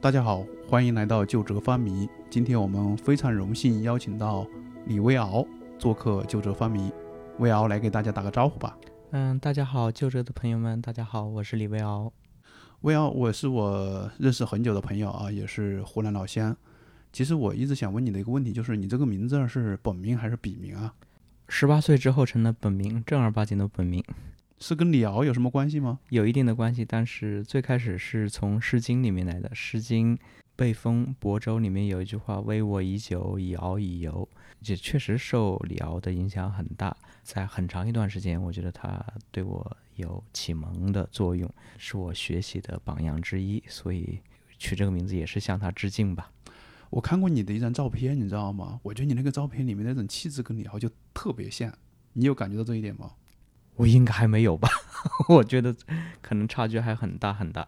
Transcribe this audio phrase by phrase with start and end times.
[0.00, 2.08] 大家好，欢迎来到旧哲发迷。
[2.30, 4.46] 今天我们非常荣幸邀请到
[4.86, 5.44] 李威敖
[5.76, 6.92] 做客旧哲发迷。
[7.40, 8.78] 威敖来给大家打个招呼吧。
[9.10, 12.12] 嗯，大家好，旧哲的朋友们，大家好，我是李威敖。
[12.82, 16.56] 威敖，我是我认识很久的朋友啊，也是湖南老乡。
[17.12, 20.94] 其实我一直想问你的一个问题，就是你这个名字是本名还是笔名啊？
[21.48, 24.04] 十八岁之后成了本名，正儿八经的本名。
[24.60, 26.00] 是跟李敖有什么关系吗？
[26.10, 30.16] 有一定的关系，但是最开始是从《诗经》里面来的，《诗经·
[30.56, 34.28] 被风·亳州》里面有一句话：“危我以久，以敖以游。”
[34.66, 39.00] 也确实受李敖的影响很大，在很长一段时间，我觉得他
[39.30, 44.18] 对我有启蒙的作用，是我学习的榜样之一，所以
[44.58, 46.32] 取这个名字也是向他致敬吧。
[46.90, 48.80] 我看过你的一张照片，你知道吗？
[48.82, 51.72] 我觉得你那个照片里面那种气质跟李敖就特别像，
[52.14, 53.12] 你有感觉到这一点吗？
[53.78, 54.68] 我应该还没有吧，
[55.30, 55.74] 我觉得
[56.20, 57.66] 可能差距还很大很大。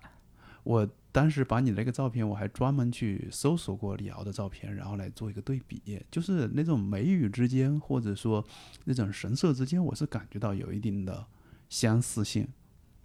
[0.63, 8.45] 我当时把你那个照片，我还专门去搜索过李敖的照片，然后来做一个对比，就是那种眉宇之间，或者说
[8.85, 11.25] 那种神色之间，我是感觉到有一定的
[11.69, 12.47] 相似性。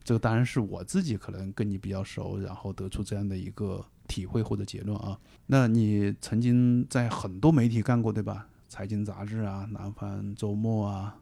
[0.03, 5.17] 这个当然是我自己可能跟你比较熟，然后得出这样的一个体会或者结论啊。
[5.47, 8.47] 那你曾经在很多媒体干过对吧？
[8.67, 11.15] 财经杂志啊，南方周末啊。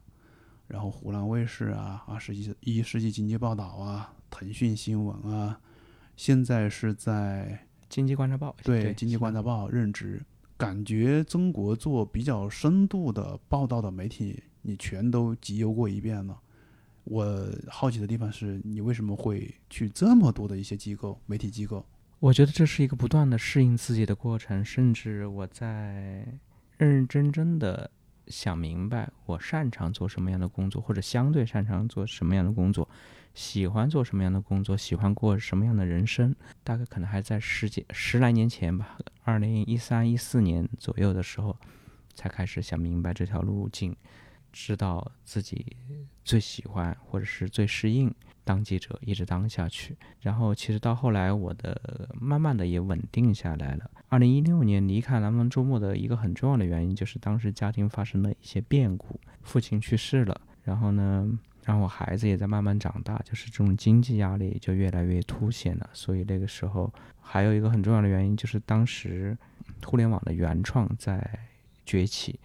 [0.66, 5.60] 然后湖南卫视啊，二十一一世纪经济报道啊，腾讯新闻啊，
[6.16, 10.22] 现在是在经济观察报对经济观察报任职。
[10.56, 16.40] 感觉中国做比较深度的报道的媒体，你全都集邮过一遍了。
[17.02, 21.84] 我好奇的地方是你为什么会去这么多的一些机构媒体机构？
[22.20, 26.24] 我觉得这是一个不断的适应自己的过程，甚至我在
[26.78, 27.90] 认认真真的。
[28.28, 32.88] 想明白我擅长做什么样的工作，或者相对擅长做什么样的工作，
[33.34, 41.56] 喜欢做什么样的工作，喜欢过什么样的人生，大概可能还在十几十来年前吧，二零一三一四年左右的时候，
[42.14, 43.94] 才开始想明白这条路径，
[44.52, 45.76] 知道自己
[46.24, 48.14] 最喜欢或者是最适应。
[48.44, 53.90] 当记者一直当下去，然后其实到后来，我的慢慢的也稳定下来了。
[54.08, 61.26] 二零一六年离开南方周末的一个很重要的原因，就是当时家庭发生了一些变故，父亲去世了，然后呢，
[61.64, 65.88] 然后我孩子也在慢慢长大，就是这种经济压力就越来越凸显了。
[65.92, 69.36] 所以那个时候还有一个很重要的原因，就是当时
[69.82, 71.38] 互联网的原创在
[71.86, 72.38] 崛起，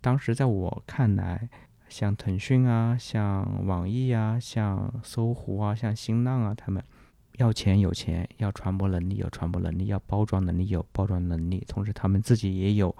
[0.00, 1.48] 当时在我看来。
[1.92, 6.82] 像腾讯啊，像网易啊，像搜狐啊，像新浪啊，他们
[7.36, 12.96] 要钱有钱，要传播能力有传播能力，要包装能力有包装能力，同时他们自己也有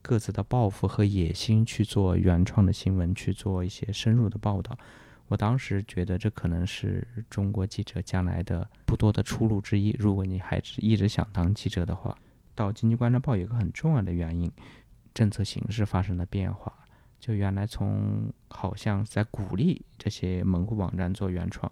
[0.00, 4.78] 各自的抱负和野心去做原创的新闻，去做一些深入的报道。
[5.26, 9.90] 我当时觉得这可能是中国记者将来的不多的出路之一。
[9.98, 12.16] 如果你还是一直想当记者的话，
[12.54, 14.48] 到经济观察报有个很重要的原因，
[15.12, 16.72] 政策形势发生了变化。
[17.26, 21.70] 就原来从好像在鼓励这些门户网站做原创，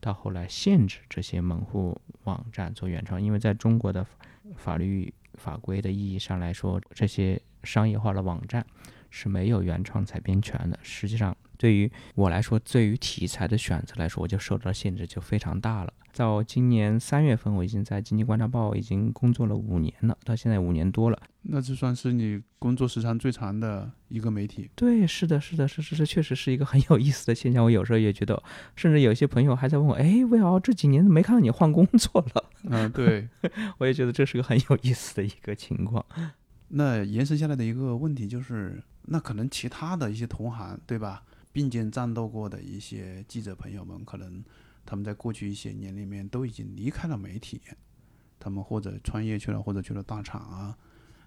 [0.00, 4.06] 到后来限制这些门户网站做原创，因为在中国的
[4.56, 8.64] 法律法规的意义上来说，这些商业化的网站
[9.10, 10.78] 是没有原创采编权的。
[10.82, 15.92] 实际上，对于我来说，对于题材的选择来说，我就受到的限制就非常大了。
[16.16, 21.20] 到今年三月份，我已经在经济观察报已经工作了五年了，到现在五年多了。
[21.42, 24.70] 那这算是你工作时长最长的一个媒体？
[24.76, 27.64] 对，是的，是的，是是，这确实是一个很有意思的现象。
[27.64, 28.40] 我有时候也觉得，
[28.76, 33.28] 甚至有些朋友还在问我：“哎，魏敖，这几年没看到你换工作了？”嗯，对，
[33.78, 36.04] 我也觉得这是个很有意思的一个情况。
[36.68, 41.24] 那延伸下来的一个问题就是，那可能其他的一些同行，对吧？
[41.54, 44.44] 并肩战斗过的一些记者朋友们，可能。
[44.86, 47.58] 他们在过去一些年里面都已经离开了媒体，
[48.38, 50.76] 他们或者创业去了，或者去了大厂啊。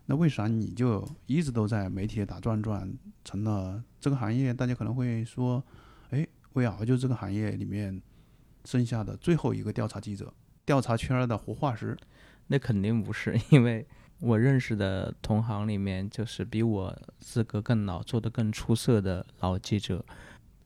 [0.06, 2.96] 那为啥你就一直都在媒体打转转，
[3.26, 4.54] 成了这个行业？
[4.54, 5.64] 大家可能会说，
[6.12, 8.00] 哎，魏敖就这个行业里面
[8.64, 10.32] 剩下的最后一个调查记者，
[10.64, 11.98] 调查圈的活化石。
[12.46, 13.88] 那肯定不是，因为
[14.20, 20.04] 我认识的同行里面，就是比我资格更老、做得更出色的老记者，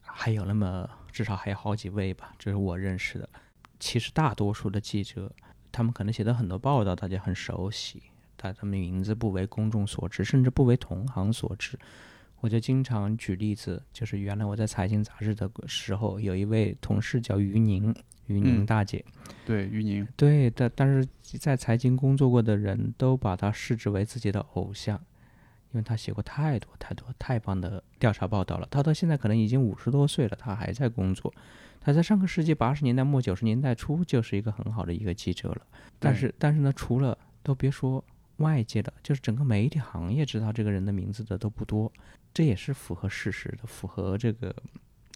[0.02, 0.90] 还有那么。
[1.12, 3.28] 至少还有好几位吧，这是我认识的。
[3.82, 5.30] 其实大多数的记者，
[5.70, 8.02] 他们可能写的很多报道，大家很熟悉，
[8.38, 11.78] 但他们的名字不为公众所知，甚至不为同行所知。
[12.40, 17.94] 我就经常举例子，就是原来我在财经杂志的时候，有一位同事叫于宁，
[18.32, 19.04] 于宁大姐。
[19.46, 20.08] 对，于宁。
[20.16, 21.08] 对，但但是
[21.38, 25.00] 在财经工作过的人都把她视之为自己的偶像。
[25.74, 31.34] 因为她写过太多太多太棒的调查报道了，她到现在可能已经五十多岁了，她还在工作。
[31.80, 35.62] 她在上个世纪八十年代末九十年代初就是一个很好的一个记者了。
[35.98, 38.04] 但是但是呢，除了都别说
[38.38, 41.90] 外界的，就是整个媒体行业知道这个人的名字的都不多，
[42.34, 44.54] 这也是符合事实的，符合这个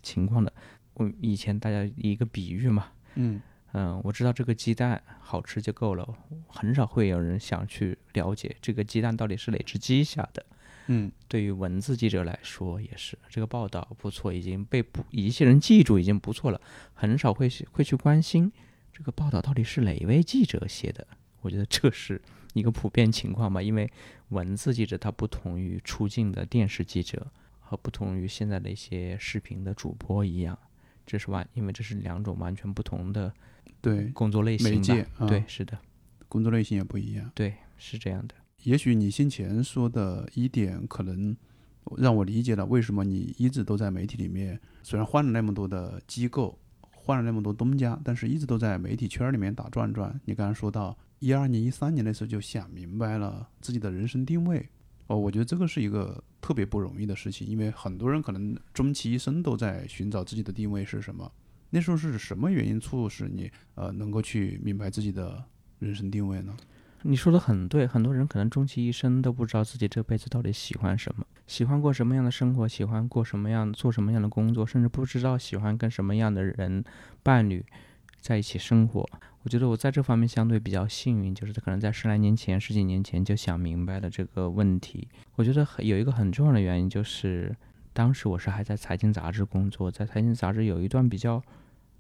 [0.02, 0.52] 情况的。
[0.94, 3.42] 我以前大家一个比喻嘛，嗯
[3.74, 6.08] 嗯，我知道这个鸡蛋好吃就够了，
[6.48, 10.46] 很少会有人想去了解这个鸡蛋到底是哪只鸡下的。
[10.88, 16.62] 嗯对于文字记者来说也是，这个报道不错，已经被不一些人记住已经不错了，
[16.94, 18.52] 很少会去会去关心
[18.94, 21.06] 这个报道到底是哪位记者写的。
[21.42, 22.22] 我觉得这是
[22.54, 23.92] 一个普遍情况吧，因为
[24.30, 27.28] 文字记者他不同于出镜的电视记者，
[27.60, 30.58] 和不同于现在的一些视频的主播一样，
[31.06, 33.34] 这是完，因为这是两种完全不同的
[33.82, 34.76] 对，工作类型吧。
[34.76, 35.78] 媒介啊对，是的，
[36.28, 37.32] 工作类型也不一样。
[37.36, 38.36] 对，是这样的。
[38.64, 41.36] 也许你先前说的一点，可能
[41.98, 46.58] 让我理解了为什么你一直都在媒体里面，虽然换了那么多的机构，
[46.92, 50.20] 换了那么多东家，但是一直都在媒体圈里面打转转。
[50.26, 54.68] 你刚刚说到一二年、一三年的时候就想明白了自己的人生定位，
[55.08, 61.32] 哦，我觉得这个是一个特别不容易的事情，因为很多人可能终其一生都在寻找自己的定位是什么。
[61.70, 65.44] 那时候是什么原因促使你呃能够去明白自己的
[65.80, 66.56] 人生定位呢？
[67.02, 76.84] 你说的很对，很多人可能终其一生都不知道自己这辈子到底喜欢什么，喜欢过什么样的生活，喜欢过什么样做什么样的工作，甚至不知道喜欢跟什么样的人
[77.22, 77.64] 伴侣
[78.20, 79.08] 在一起生活。
[79.46, 85.08] 我觉得我在这方面相对比较幸运，就是可能在十来年前、十几年前就想明白了这个问题。
[85.36, 87.56] 我觉得有一个很重要的原因就是，
[87.94, 91.42] 当时我是还在财经杂志工作，在财经杂志有一段比较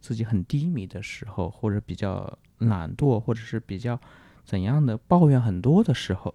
[0.01, 3.97] 自己很低迷的时候，或者比较懒惰，或者是比较。
[4.43, 6.31] 怎样的抱怨很多的时候，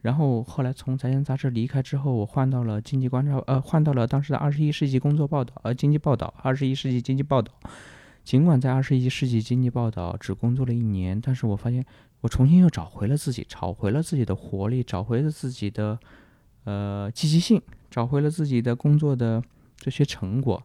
[0.00, 7.52] 然后后来从财经杂志离开之后，我换到了经济观察，呃，换到了当时的二十一世纪工作报道，呃，经济报道，二十一世纪经济报道。
[8.26, 11.86] 尽管在二十一世纪经济报道只工作了一年，但是我发现
[12.22, 15.96] 我重新又找回了自己，找回了自己的活力，找回了自己的
[16.64, 19.40] 呃积极性，找回了自己的工作的
[19.76, 20.60] 这些成果。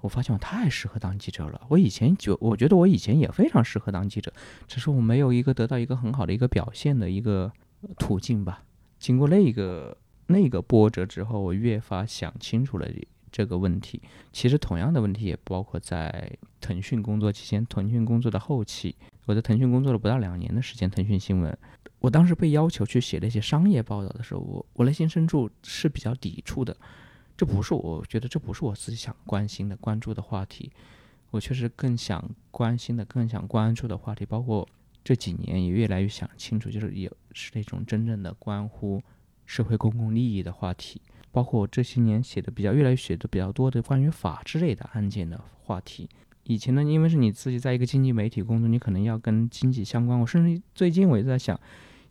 [0.00, 1.60] 我发现我太适合当记者了。
[1.68, 4.32] 我以前就我觉得我以前也非常适合当记者，
[4.66, 7.52] 只是我没有一个得到一个很好的一个表现的一个
[7.98, 8.62] 途径吧。
[8.98, 9.94] 经过那个
[10.28, 12.88] 那个波折之后，我越发想清楚了
[13.36, 14.00] 这个问题。
[14.32, 18.96] 其实同样的问题也包括在腾讯工作期间，腾讯工作的后期，
[19.26, 21.58] 我在腾讯工作了不到两年的时间，腾讯新闻。
[21.98, 26.74] 我当时被要求去写那些商业报道的时候，我我内心深处是比较抵触的。
[27.36, 30.72] 这不是我觉得这不是我自己想关心的、关注的话题。
[31.30, 34.66] 我确实更想关心的、更想关注的话题，包括
[35.04, 39.02] 这几年也越来越想清楚，就是也是那种真正的关乎
[39.44, 41.02] 社会公共利益的话题。
[41.36, 46.08] 包括我这些年写的比较、越来越写的比较多的关于法治类的案件的话题。
[46.44, 50.18] 以前呢，因为是你自己在一个经济媒体工作，你可能要跟经济相关。
[50.18, 51.60] 我甚至最近我也在想，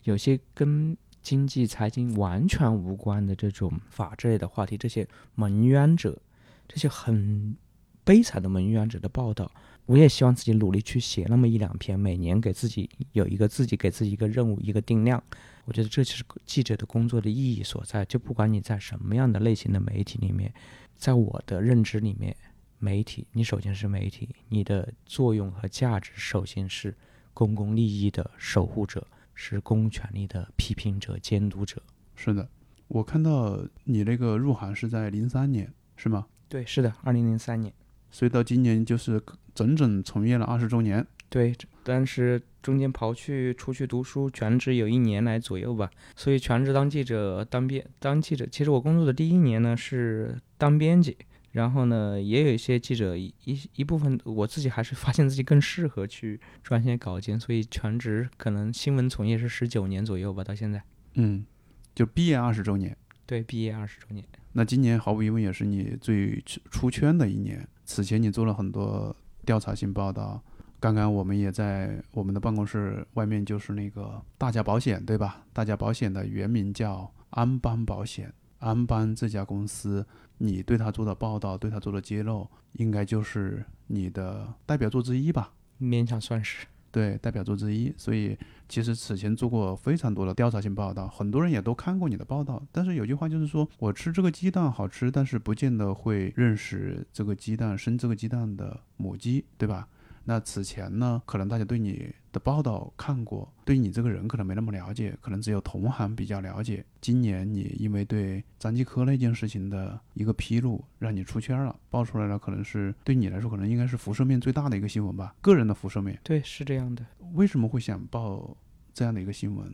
[0.04, 6.22] 有些跟经济财经完全无关的这种法治类的话题，这些蒙冤者，
[6.68, 7.58] 这些很
[8.04, 9.50] 悲惨的蒙冤者的报道，
[9.88, 15.24] 我也希望自己努力去写那么一两篇，每年给自己有一个自己给自己一个任务，一个定量。
[15.66, 18.06] 我觉得这就是记者的工作的意义所在。
[18.06, 20.54] 就不管你在什么样的类型的媒体里面，
[20.96, 22.36] 在我的认知里面，
[22.80, 26.96] 媒体你首先是媒体，你的作用和价值首先是
[27.34, 29.06] 公共利益的守护者。
[29.38, 31.84] 是公权力的批评者、监督者。
[32.16, 32.48] 是的，
[32.88, 36.26] 我看到你那个入行是在零三年，是吗？
[36.48, 37.74] 对，是的，二零零三年。
[38.10, 39.22] 所以到今年就是
[39.54, 41.06] 整整从业了二十周年。
[41.28, 41.54] 对，
[41.88, 45.88] 但是中间刨去出去读书，全职有一年来左右吧。
[46.16, 48.48] 所以全职当记者、当编、当记者。
[48.52, 51.16] 其实我工作的第一年呢是当编辑。
[51.52, 53.34] 然后呢，也有一些记者一
[53.76, 56.38] 一部分，我自己还是发现自己更适合去
[56.68, 60.84] 撰写稿件，所以全职可能新闻从业是十九年左右吧，到现在。
[61.14, 61.46] 嗯，
[61.94, 62.98] 就毕业二十周年。
[63.26, 64.26] 对，毕业二十周年。
[64.52, 67.66] 那今年毫无疑问也是你最出圈的一年。
[67.86, 69.16] 此前你做了很多
[69.46, 70.44] 调查性报道，
[70.86, 75.44] 刚刚我们也在我们的办公室外面，就是那个大家保险，对吧？
[75.52, 80.06] 大家保险的原名叫安邦保险，安邦这家公司。
[80.38, 85.52] 你对它做的报道，对它做的揭露，应该就是你的代表作之一吧？
[85.82, 87.92] 勉强算是对代表作之一。
[87.98, 88.38] 所以
[88.70, 92.62] 其实此前做过非常多的调查性报道，很多人也都看过你的报道。
[92.72, 99.88] 但是有句话就是说，我吃这个鸡蛋好吃，但是不见得会认识这个鸡蛋生这个鸡蛋的母鸡，对吧？
[100.28, 106.84] 那此前呢，可能大家对你的报道看过，对你这个人可能没那么了解，可能只有同行比较了解。
[107.00, 116.20] 今年你因为对张继科那件事情的一个披露，让你出圈了，爆出来了，可能是对你来说，可能应该是辐射面最大的一个新闻吧，个人的辐射面。
[116.24, 117.06] 对，是这样的。
[117.34, 118.58] 为什么会想报
[118.94, 119.72] 这样的一个新闻，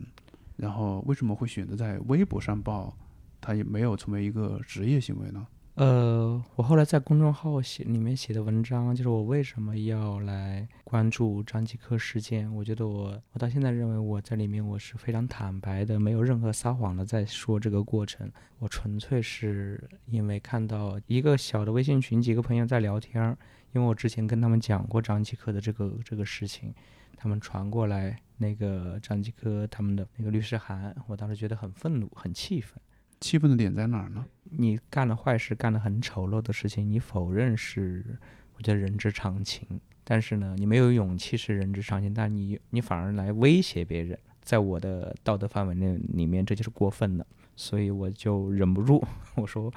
[0.56, 2.94] 然后为什么会选择在微博上报？
[3.40, 5.44] 它也没有成为一个职业行为呢？
[5.74, 12.54] 呃，我后来在公众号写里面写的文章，就是我为什么要来关注张继科事件。
[12.54, 18.30] 我觉得我我到现在认为我在里面我是非常坦白的，没有任何撒谎的在说这个过程。
[18.58, 23.34] 我纯粹是因为看到一个小的微信群，几个朋友在聊天，
[23.72, 26.74] 因为我之前跟他们讲过张继科的这个这个事情，
[27.16, 32.78] 他们传过来那个张继科他们的那个律师函，我当时觉得很愤怒，很气愤。
[33.22, 34.26] 气愤的点在哪儿呢？
[34.50, 38.18] 你干了坏事，干了很丑陋的事情，你否认是，
[38.56, 39.80] 我觉得人之常情。
[40.04, 47.24] 但是呢，你没有勇气是人之常情，但你你反而来威胁别人，在我的道德范围内里面，这就是过分的。
[47.54, 49.02] 所以我就忍不住，
[49.36, 49.72] 我说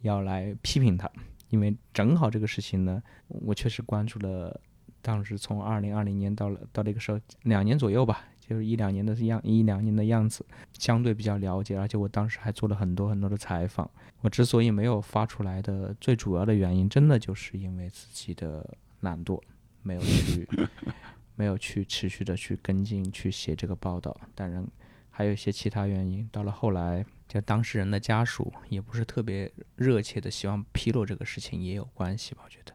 [0.00, 1.08] 要来批评他，
[1.50, 4.60] 因为正好这个事情呢，我确实关注了，
[5.00, 8.24] 当时从二零二零年到了到那个时候两年左右吧。
[8.50, 13.88] 就是一两年的样，一两年的样子，相对比较了解，而且我当时还做了很多很多的采访。
[14.22, 18.68] 我之所以没有发出来的最主要的原因，真的就是因为自己的
[19.02, 19.40] 懒惰，
[19.84, 20.48] 没有去，
[21.36, 24.20] 没有去持续的去跟进去写这个报道。
[24.34, 24.66] 当然，
[25.10, 26.28] 还有一些其他原因。
[26.32, 32.42] 到了后来，就当事人的家属也不是特别热切的希望披露这个事情，也有关系吧？
[32.44, 32.74] 我觉得。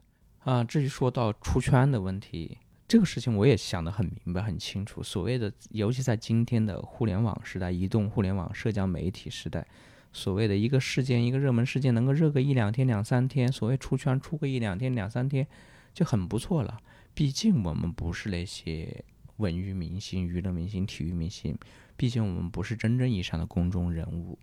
[0.50, 2.60] 啊，至于说到出圈的问题。
[2.88, 5.02] 这个事情我也想得很明白、很清楚。
[5.02, 9.66] 所谓的，尤其在今天的互联网时代、移动互联网、社交媒体时代，
[10.14, 15.48] 所谓的一个事件、一个热门事件能够热个一两天、两三天，所谓出圈出个一两天、两三天，
[15.94, 16.80] 就很不错了。
[17.16, 19.04] 毕竟我们不是那些
[19.38, 21.58] 文娱明星、娱乐明星、体育明星，
[21.98, 24.38] 毕竟我们不是真正意义上的公众人物，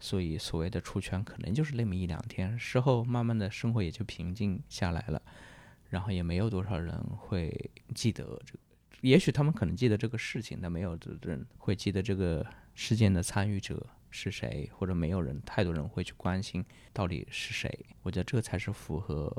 [0.00, 5.20] 所以所谓的出圈可能就是那么一两天，事后慢慢的生活也就平静下来了。
[5.92, 8.58] 然后也没有多少人会记得这个，
[9.02, 17.70] 也许他们可能记得这个事情，但没有人会记得这个事件的参与者是谁，或者没有人太多人会去关心到底是谁。
[18.04, 19.30] 我觉得这才是符合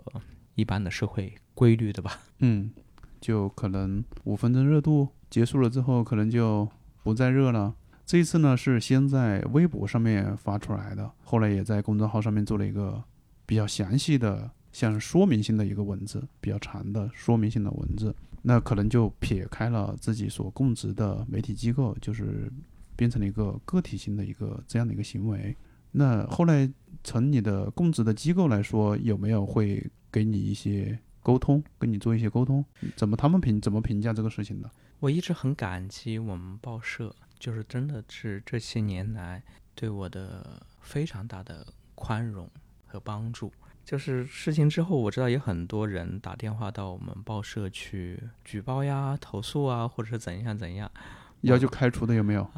[0.54, 2.20] 一般的社会规律的吧。
[2.38, 2.72] 嗯，
[3.20, 6.70] 就可能五分钟热度结束了之后，可能就
[7.02, 7.76] 不再热了。
[8.06, 13.04] 这一次呢，是先在微博上面发出来的，后来也在公众号上面做了一个
[13.48, 14.52] 比较详细的。
[14.74, 22.52] 像说明性的一个文字，比较长的说明性的文字，那可能就撇开了自己所供职的媒体机构，就是
[22.96, 25.56] 变成了一个个体性的一个这样的一个行为。
[25.92, 26.70] 那后来
[27.04, 32.66] 从你的供职的机构来说，有没有会给你一些沟通，跟你做一些沟通？
[32.96, 34.70] 怎么他们评怎么评价这个事情的？
[35.00, 39.44] 我一直很感激我们报社，就是真的是这些年来
[39.76, 42.50] 对我的非常大的宽容
[42.88, 43.52] 和帮助。
[43.84, 50.90] 就是事情之后，我知道有很多人打电话到我们报社去举报呀、投诉啊，或者是怎样怎样，
[51.42, 52.50] 要求开除的有没有？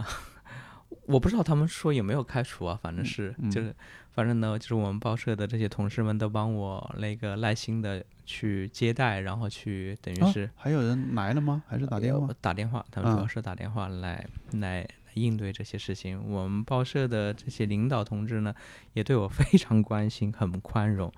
[1.07, 3.75] 我不知道他们说有没有开除啊，反正是就是，
[4.11, 11.63] 反正呢，就是我们报社的这些同事们都帮我那个耐心的去接待，然后去等于是还有人来了吗？
[11.67, 12.29] 还是打电话？
[12.39, 14.87] 打电话，他们主要是打电话来来。
[15.23, 18.53] 应对这些事情，我们报社的这些领导同志呢，
[18.93, 21.11] 也对我非常关心，很宽容。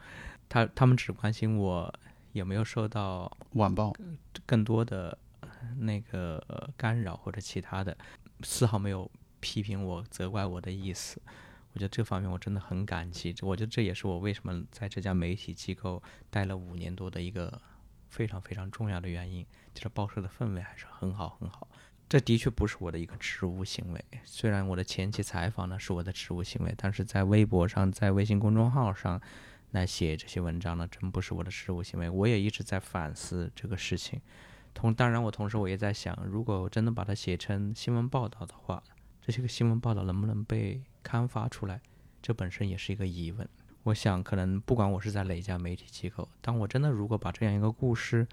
[0.50, 1.94] 他他们只关心我
[2.32, 3.94] 有没有受到晚报
[4.46, 5.18] 更多的
[5.80, 6.42] 那个
[6.78, 7.98] 干扰或者其他的，
[8.44, 11.22] 丝毫没有批评我、责怪我的意思。
[11.74, 13.36] 我觉得这方面我真的很感激。
[13.42, 17.62] 我觉得这也是我为什么在这家媒体机构待了五年多的一个
[18.10, 19.46] 非常非常重要的原因。
[19.74, 21.68] 就是报社的氛围还是很好很好。
[22.10, 29.22] 这的确不是我的一个职务行为，虽然我的前期采访呢是我的职务行为，但是在微博上、在微信公众号上
[29.72, 32.10] 来写这些文章呢，真不是我的职务行为。
[32.10, 34.22] 我也一直在反思这个事情，
[34.74, 38.82] 同当然我同时我也在想，如果我真的把它写成新闻报道的话，
[39.22, 41.82] 这些个新闻报道能不能被刊发出来，
[42.22, 43.46] 这本身也是一个疑问。
[43.84, 48.26] 我想，可能不管我是在哪家媒体机构，当我真的如果把这样一个故事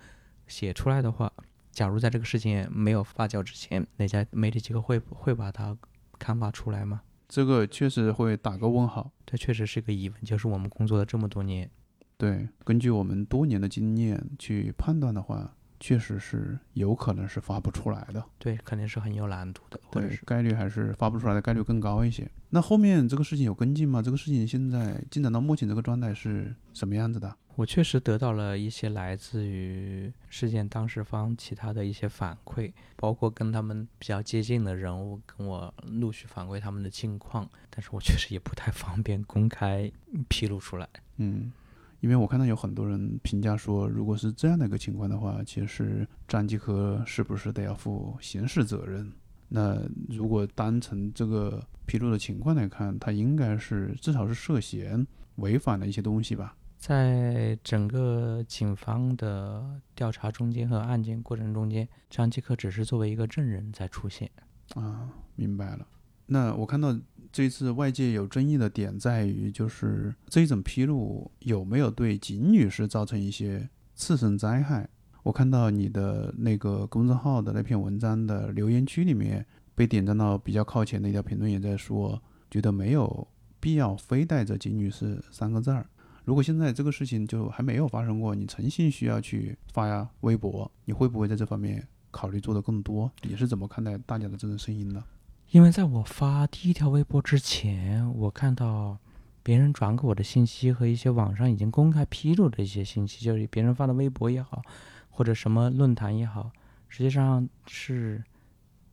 [0.46, 1.32] 写出来的话，
[1.74, 5.76] 假如在这个事情没有发酵之前，哪家媒体机构会会把它
[6.18, 7.02] 刊发出来吗？
[7.28, 9.10] 这个确实会打个问号。
[9.26, 11.68] 这确实是个疑问，就是我们工作了这么多年，
[12.16, 18.24] 对，根据我们多年的经验去判断的话，确实是有可能是发不出来的。
[18.38, 19.80] 对，肯定是很有难度的。
[19.90, 22.30] 对，概率还是发不出来的概率更高一些。
[22.50, 24.00] 那后面这个事情有跟进吗？
[24.00, 27.34] 这个事情现在进展到目前这个状态是什么样子的？
[27.56, 39.90] 我确实得到了一些来自于事件当事方其他的一些反馈，包括跟他们比较接近的人物跟我陆续反馈他们的近况，但是我确实也不太方便公开
[40.28, 40.88] 披露出来。
[41.18, 41.52] 嗯，
[42.00, 49.12] 因为我看到有很多人评价说，如果是这样的一个情况的话，其实张继科是不是得要负刑事责任？
[49.48, 55.06] 那如果单从这个披露的情况来看，他应该是至少是涉嫌
[55.36, 56.56] 违反了一些东西吧？
[56.86, 64.30] 在整个警方的调查中间和案件过程中间，张继科只是作为一个证人在出现。
[64.74, 65.88] 啊，明白了。
[66.26, 66.94] 那我看到
[67.32, 74.86] 这次外界有争议的点在于，就是这一种披露有没有对景女士造成一些次生灾害？
[75.22, 83.26] 我看到你的那个公众号的那篇文章的留言区里面，被点赞到比较靠前的一条评论也在说，觉得没有
[83.58, 85.86] 必要非带着景女士三个字儿。
[86.24, 93.10] 如果现在这个事情就还没有发生过，你诚心需要去发呀微博，你会不会在这方面考虑做得更多？
[93.22, 95.04] 你是怎么看待大家的这种声音呢？
[95.50, 98.98] 因为在我发第一条微博之前，我看到
[99.42, 104.62] 别人转给我的信息和一些网上已经公开披露的一些信息，就是别人发的微博也好，
[105.10, 106.50] 或者什么论坛也好，
[106.88, 108.24] 实际上是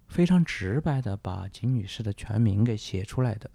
[0.09, 3.49] 非常直白的把金女士的全名给写出来的。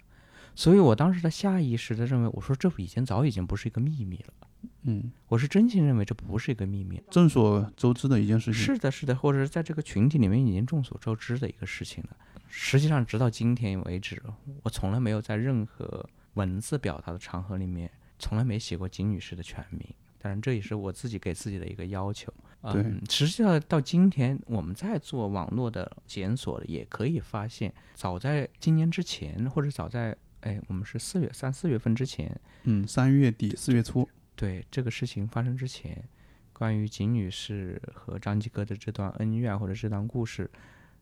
[0.57, 4.33] 所以我当时的下意识的认为，我说这已经早已经不是一个秘密了。
[4.81, 8.55] 嗯，我是真心认为这不是一个秘密，众所周知的一件事情。
[8.55, 12.17] 是的，是的，或者是在这个群体里面已经众所周知的一个事情了。
[12.47, 14.19] 实际上，直到今天为止，
[14.63, 19.85] 我从来没有在任何文字表达的场合里面，从来没写过金女士的全名。
[20.19, 22.33] 当然，这也是我自己给自己的一个要求。
[22.63, 36.07] 对嗯，实际上到今天，我们在做网络的检索，也可以发现，早在今年之前，或者早在哎，我们是四月三四月份之前，嗯，三月底四月初，对这个事情发生之前，
[36.53, 40.49] 关于景女士和张继科的这段恩怨或者这段故事，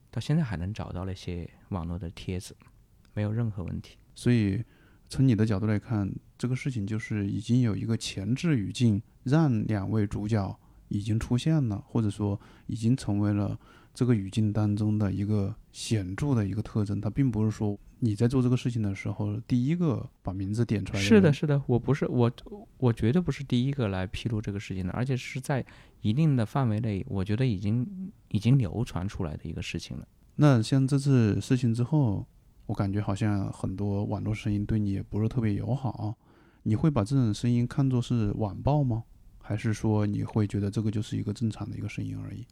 [0.10, 2.56] 到现在还能找到那些网络的帖子，
[3.14, 3.98] 没有任何问题。
[4.16, 4.64] 所以
[5.10, 13.60] 从你的角度来看，这个事情就是已经有一个前置语境，让两位主角已经出现了，或者说已经成为了
[13.94, 17.02] 这个语境当中的一个显著的一个特征。
[17.02, 21.00] 它并不是说你在做这个事情的时候第一个把名字点出来。
[21.00, 22.32] 是的，，是的，我不是我，
[22.78, 25.66] 我绝对不是第一个来披露这个事情的，而且是在
[26.02, 30.08] 一定的范围内，我觉得已经已经流传出来的一个事情了。
[30.36, 32.26] 那像这次事情之后，
[32.66, 36.16] 我感觉好像很多网络声音对你也不是特别友好。
[36.64, 39.04] 你会把这种声音看作是网暴吗？
[39.48, 42.44] 还是说你会觉得这个就是一个正常的一个声音而已？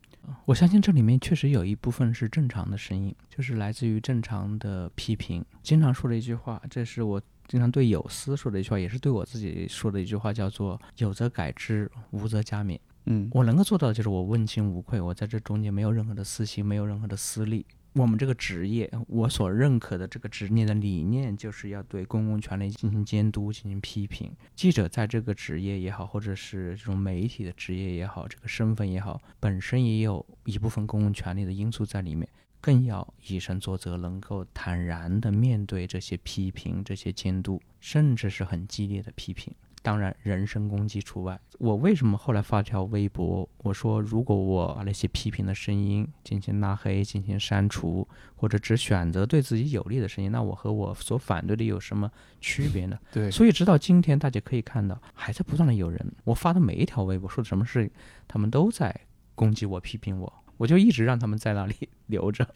[0.45, 5.43] 我相信这里面确实有一部分是正常的声音，就是来自于正常的批评。
[5.63, 12.79] 经常说的一句话，这是我经常对有司说的一句话，也是对我自己说的一句话，叫做“有则改之，无则加勉”。
[13.06, 17.65] 嗯，我能够做到的就是我问心无愧，我在这中间没有任何的私心，没有任何的私利。
[17.93, 24.32] 我们这个职业，我所认可的这个职业的理念，就是要对公共权力进行监督、进行批评。
[24.56, 32.27] 记者在这个职业也好，或者是这种媒体的职业也好，这个身份也好，本身也有一部分公共权力的因素在里面，
[32.60, 39.53] 更要以身作则，能够坦然地面对这些批评、这些监督，甚至是很激烈的批评。
[39.83, 41.39] 当然，人身攻击除外。
[41.59, 43.47] 我为什么后来发条微博？
[43.57, 52.97] 我说，如果我把那些批评的声音进行拉黑、进行删除，或者只选择对自己有利的声音，那我和我所反对的有什么区别呢？
[53.11, 57.91] 对，所以直到今天，大家可以看到，还在不断的有人，我发的每一条微博说的什么事，
[58.25, 58.97] 他们都在
[59.35, 61.75] 攻击我、批评我，我就一直让他们在那里
[62.07, 62.47] 留着。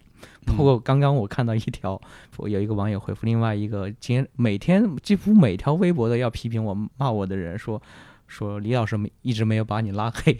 [0.46, 2.00] 包括刚刚我看到一条，
[2.38, 7.82] 我有一个网友回复另外一个，今天每天几乎每条微博都要批评我、骂我的人说，
[8.28, 10.38] 说李老师没一直没有把你拉黑，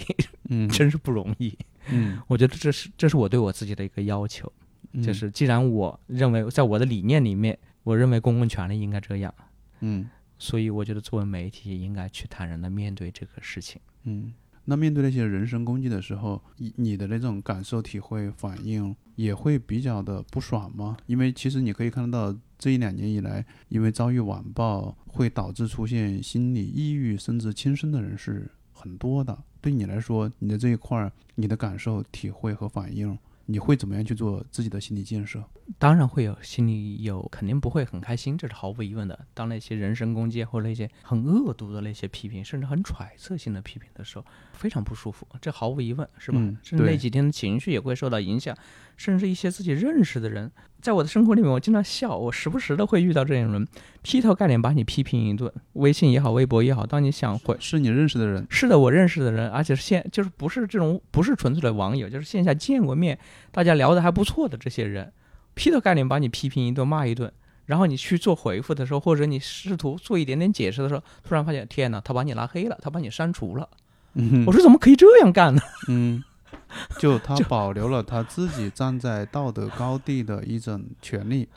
[0.50, 1.58] 嗯， 真是不容易。
[1.90, 4.52] 嗯，我觉得这是这是我对我自己的一个要求，
[4.94, 9.34] 嗯就是既然我认为在我的理念里面，我认为公共权利应该这样，
[9.82, 13.82] 嗯所以我觉得作为媒体也应该去坦然的面对这个事情。
[14.04, 14.34] 嗯。
[14.70, 20.96] 那面对那些人身攻击的时候，你你的那种感受、体会、反应也会比较的不爽吗？
[21.08, 29.38] 因为其实你可以看得到，这一两年以来，因为遭遇网暴，会导致出现心理抑郁甚至轻生的人是很多的。
[29.60, 33.18] 对你来说，你的这一块儿，你的感受、体会和反应，
[33.50, 35.44] 你会怎么样去做自己的心理建设？
[35.80, 39.18] 当然会有心里有，肯定不会很开心，这是毫无疑问的。
[39.34, 46.38] 当那些人身攻击或者那些很恶毒的那些批评，甚至很揣测性的批评的时候，非常不舒服，这毫无疑问，是吧？
[46.40, 48.56] 嗯甚至那几天的情绪也会受到影响，
[48.98, 53.68] 甚至一些自己认识的人，在我的生活里面，我经常笑，我时不时的会遇到这种人，
[54.02, 57.58] 劈头盖脸把你批评一顿，微信也好，微博也好，当你想回。
[57.60, 63.18] 是你认识的人，是的，我认识的人，而且是线就是不是这种不是纯粹的网友，就是线下见过面，
[63.52, 65.12] 大家聊得还不错的这些人，
[65.56, 67.32] 劈头盖脸把你批评一顿，骂一顿，
[67.66, 73.68] 然后你去做回复的时候，或者你试图做一点点解释的时候，突然发现天哪，他把你拉黑了，他把你删除了。
[74.14, 75.62] 嗯我说怎么可以这样干呢？
[75.90, 76.24] 嗯
[77.00, 81.48] 就他保留了他自己站在道德高地的一种权利，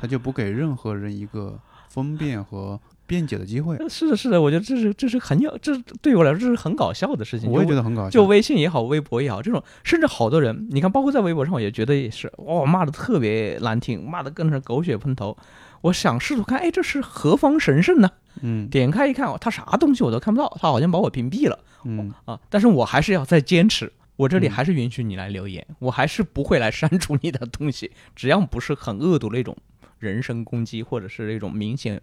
[0.00, 3.76] 他就不给任何人一个分辨和辩解的机会。
[3.88, 7.50] 是的，是的，我觉得这是这是很有，这对于我来说这是很搞笑的事情。
[7.50, 8.10] 我也觉得很搞笑。
[8.10, 15.36] 就微信也好，微博也好，这种甚至好多人，你看，包括在微博上，我也觉得也是，哇，骂的特别难听，骂的更是狗血喷头。
[15.82, 18.10] 我想试图看，哎，这是何方神圣呢？
[18.42, 22.38] 嗯点开一看，他啥东西我都看不到，他好像把我屏蔽了嗯啊！
[22.48, 29.56] 但是我还是要再坚持，我这里嗯还是允许你来留言，我还是不会来删 除你的东西，只要不是很恶毒那种
[29.98, 32.00] 人身攻击，或者是那种明显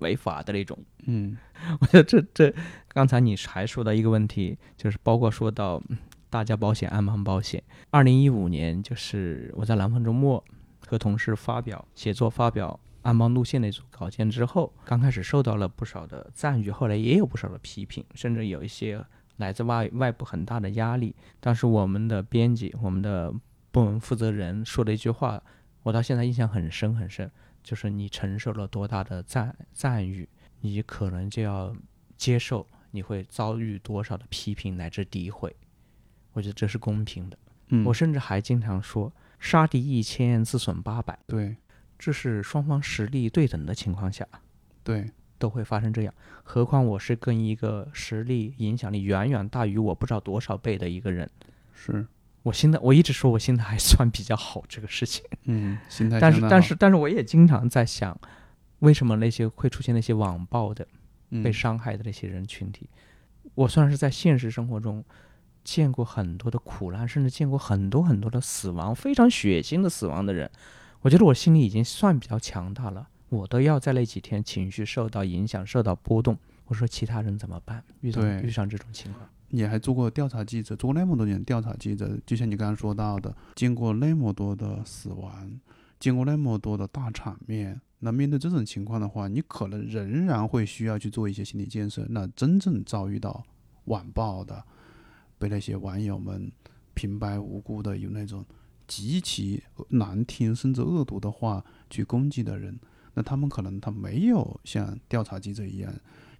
[0.00, 0.78] 违法的那种。
[1.06, 1.38] 嗯
[1.80, 2.54] 我觉得这这，
[2.88, 5.96] 刚才你还说到一个问题，就是包括说到嗯
[6.28, 7.62] 大家保险、安邦保险。
[7.90, 10.44] 二零一五年，就是我在南方周末
[10.86, 19.02] 和同事发表写作发表安邦路线的一组稿件之后，刚开始受到了不少的赞誉，后来也有不少的批评，甚至有一些
[19.36, 21.14] 来自外外部很大的压力。
[21.40, 23.32] 当时我们的编辑、我们的
[23.70, 25.42] 部门负责人说了一句话，
[25.82, 27.30] 我到现在印象很深很深，
[27.62, 30.28] 就是你承受了多大的赞赞誉，
[30.60, 31.74] 你可能就要
[32.16, 35.54] 接受你会遭遇多少的批评乃至诋毁。
[36.32, 37.38] 我觉得这是公平的。
[37.68, 41.56] 嗯，我甚至还经常说，杀敌一千，自损八百，对
[41.98, 44.26] 这是双方实力对等的情况下
[44.84, 46.14] 对都会发生这样。
[46.42, 51.28] 何况我是跟一个实力、影响力远远大于我不知道多少倍的一个人。
[51.72, 52.06] 是，
[52.42, 58.18] 我心态，我一直说我心态还算比较好这个事情，嗯，心态但是但是但是我也经常在想，
[58.78, 60.86] 为什么那些会出现那些网暴的
[61.42, 62.88] 被嗯伤害的那些人群体，
[63.54, 65.04] 我虽然是在现实生活中
[65.64, 70.50] 见过很多的苦难，甚至见过很多很多的死亡，非常血腥的死亡的人，
[71.00, 73.08] 我觉得我心里已经算比较强大了。
[73.28, 76.38] 我都要在那几天情绪受到影响、受到波动。
[76.66, 77.82] 我说其他人怎么办？
[78.00, 85.60] 遇到遇上这种情况，你还做过调查记者，做过那么多年调查记者，就像你刚刚说到的，经过那么多的死亡，
[86.00, 92.04] 经过那么多的大场面，那面对这种情况的话，你可能仍然会需要去做一些心理建设。
[92.10, 93.44] 那真正遭遇到
[93.84, 94.64] 网暴的，
[95.38, 96.50] 被那些网友们
[96.94, 98.44] 平白无故的有那种
[98.88, 102.76] 极其难听甚至恶毒的话去攻击的人，
[103.16, 105.92] 那他们可能他没有像调查记者一样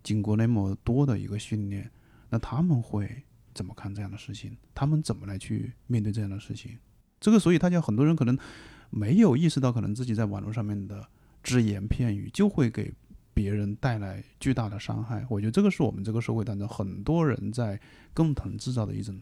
[0.05, 1.91] 经过那么多的一个训练。
[2.29, 3.23] 那他们会
[3.55, 4.55] 怎么看这样的事情？
[4.75, 6.77] 他们怎么来去面对这样的事情？
[7.19, 8.37] 这个，所以大家很多人可能
[8.91, 11.09] 没有意识到，可能自己在网络上面的
[11.43, 12.93] 只言片语就会给
[13.33, 15.25] 别人带来巨大的伤害。
[15.31, 17.81] 我觉得这个是我们这个社会当中很多人在
[18.13, 19.19] 共同制造的一种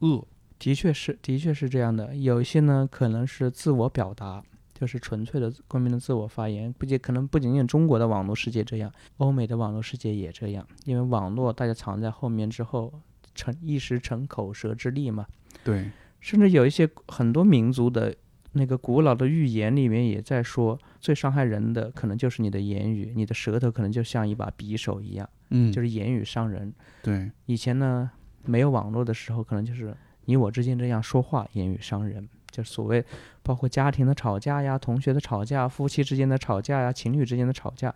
[0.00, 0.24] 恶。
[0.58, 2.14] 的确是，的确是这样的。
[2.14, 4.40] 有一些呢，可能是自我表达，
[4.82, 10.66] 就是纯粹的公民的自我发言，不仅可能不仅仅中国的网络世界这样，欧美的网络世界也这样。
[10.86, 12.92] 因为网络大家藏在后面之后，
[13.32, 15.24] 成一时成口舌之力嘛。
[15.62, 18.12] 对，甚至有一些很多民族的
[18.54, 26.74] 那个古老的寓言里面也在说，最伤害人的可能就是你的言语，你的舌头可能就像一把匕首一样，嗯，就是言语伤人。
[27.04, 28.10] 对，以前呢，
[28.44, 33.04] 没有网络的时候，可能就是你我之间这样说话，言语伤人，就所谓
[33.42, 37.92] 包括家庭的吵架呀、同学的吵架、夫妻之间的吵架呀、情侣之间的吵架，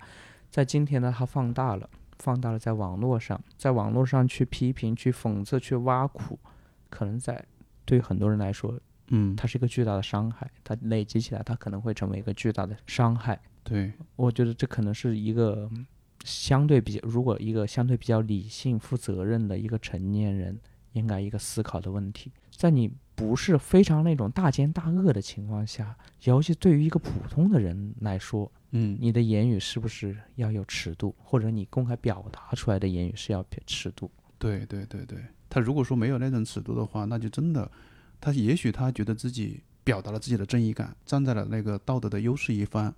[0.51, 1.89] 在今天呢，它放大了，
[2.19, 6.39] 放大了在网络上，在网络上去批评、去讽刺、去挖苦，
[6.89, 7.45] 可能在
[7.85, 13.39] 对很多人来说，嗯，它是一个巨大的伤害，它累积起来，它可能会成为一个巨大的伤害。
[13.63, 15.87] 对，我觉得这可能是一个嗯
[16.25, 20.59] 相对比较，如果一个相对比较理性、负责任的一个成年人，
[20.93, 22.33] 应该一个思考的问题。
[22.51, 34.11] 在你不是非常那种大奸大恶的情况下，尤其对于一个普通的人来说，嗯，你的言语是不是要有尺度，或者你公开表达出来的言语是要有尺度？
[34.39, 37.69] 对对对对，他如果说没有那种尺度的话，那就真的，
[38.21, 42.95] 他也许他觉得自己表达了自己的正义感，站在了那个道德的优势一方，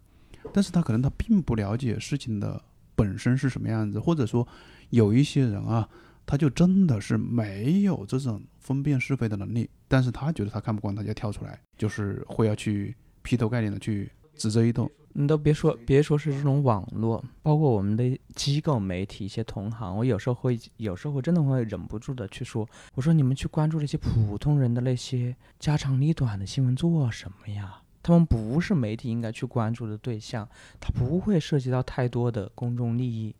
[0.52, 2.60] 但是他可能他并不了解事情的
[2.96, 4.46] 本身是什么样子，或者说
[4.90, 5.88] 有一些人啊，
[6.28, 14.88] 他就真的是没有这种分辨是非的能力，但是他觉得他看不惯，他就跳出来，就是会要去劈头盖脸的去指责一通。
[15.14, 27.80] 你都别说，别说是这种网络，包括我们的机构媒体、一些同行，我有时候会，有时候真的会忍不住的去说，我说你们去关注那些普通人的那些家长里短的新闻做什么呀？
[28.02, 30.46] 他们不是媒体应该去关注的对象，
[30.78, 33.34] 它不会涉及到太多的公众利益。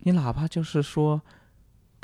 [0.00, 1.22] 你哪怕就是说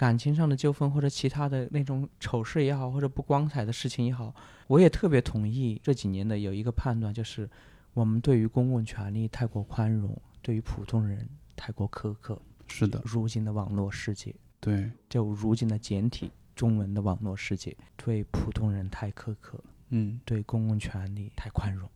[0.01, 4.35] 感情上的纠纷，或者其他的那种丑事也好，或者不光彩的事情也好，
[4.67, 7.47] 我也特别同意这几年的有一个判断，就是
[7.93, 12.41] 我们对于公共权利太过宽容，对于普通人太过苛刻。
[12.67, 21.87] 是的，如今的网络世界，对，就如今的简体中文的网络世界，对普通人太苛刻，嗯，对公共权利太宽容。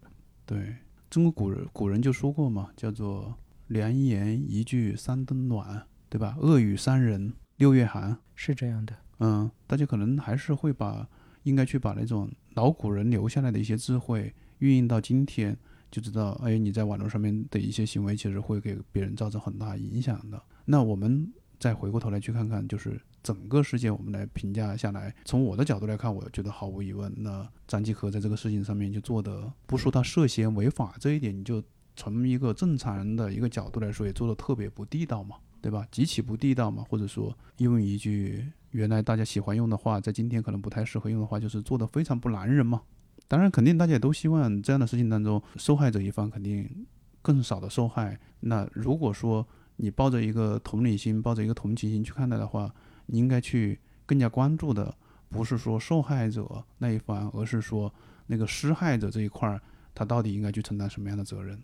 [0.45, 0.77] 对，
[1.09, 3.35] 中国古人古人就说过嘛，叫做
[3.69, 6.37] “良言一句三冬暖”，对吧？
[6.38, 8.17] 恶语伤人六月寒。
[8.37, 11.09] 是这样的，嗯，大家可能还是会把
[11.45, 15.57] 应该去把那种老古人留下来的一些智慧运用到今天，
[15.88, 20.43] 就知道，哎，你在网络上面的一些行为其实会给别人造成很大影响的。
[20.64, 25.14] 那我们再回过头来去看看，就是整个事件，我们来评价下来。
[25.25, 31.62] 从我的角度来看，我觉得毫无疑问，那张继科在这个事情上面就做的，不说他涉嫌违法这一点，你就
[31.95, 35.88] 从一个正常人的一个角度来说，也做的特别不地道嘛，对吧？
[35.90, 42.83] 极其不地道嘛，或者说用一句原来大家喜欢用的话，在今天可能不太适合用的话，就是做的非常不男人嘛。
[43.27, 46.87] 当然，肯定大家也都希望这样的事情当中，受害者一方肯定
[47.22, 48.20] 更少的受害。
[48.40, 52.70] 那如果说你抱着一个同理心、抱着一个同情心去看待的话，
[53.07, 54.94] 你应该去更加关注的，
[55.31, 57.90] 不是说受害者那一方，而是说
[58.27, 59.59] 那个施害者这一块儿，
[59.94, 61.59] 他到底应该去承担什么样的责任？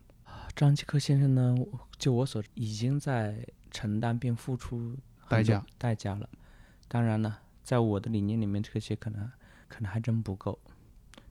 [0.54, 1.56] 张继科先生呢，
[1.98, 4.96] 就我所已经在承担并付出
[5.28, 6.28] 代价代价了。
[6.88, 9.30] 当然呢，在我的理念里面，这些可能
[9.68, 10.58] 可能还真不够。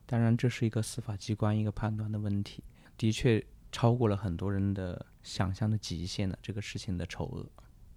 [0.06, 2.64] 当然，这是一个司法机关一个判断的问题，
[2.96, 6.36] 的确超过了很多人的想象的极限了。
[6.42, 7.46] 这个事情的丑恶，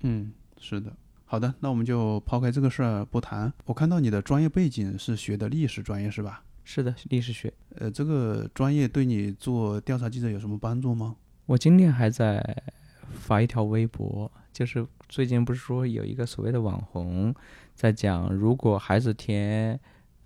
[0.01, 0.95] 嗯，是的。
[1.25, 3.51] 好的，那我们就抛开这个事儿不谈。
[3.65, 6.43] 我看到你的专业背景是学的历史专业是吧？
[6.63, 7.51] 是的，历史学。
[7.75, 11.15] 呃，这个专业对你做调查记者有什么帮助吗？
[11.45, 12.41] 我今天还在
[13.13, 17.33] 发一条微博，就是最近不是说有一个所谓的网红
[17.75, 19.77] 在讲，如果孩子填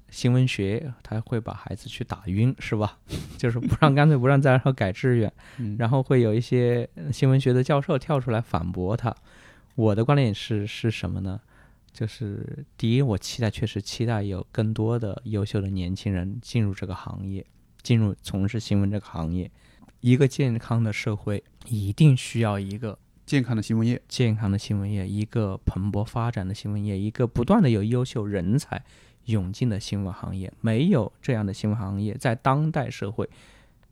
[0.09, 2.99] 新闻学，他会把孩子去打晕，是吧？
[3.37, 5.31] 就是不让，干脆不让，再让他改志愿。
[5.57, 9.15] 嗯，然后会有一些新闻学的教授跳出来反驳他。
[9.75, 11.39] 我的观点是是什么呢？
[11.97, 17.43] 就是第一，我期待确实期待有更多的优秀的年轻人进入这个行业，
[17.81, 19.49] 进入从事新闻这个行业。
[20.01, 28.85] 一个健康的社会一定需要一个健康的新闻业，健康的新闻业，一个蓬勃发展的新闻业，一个不断的有优秀人才
[29.25, 30.53] 涌进的新闻行业。
[30.61, 33.27] 没有这样的新闻行业，在当代社会，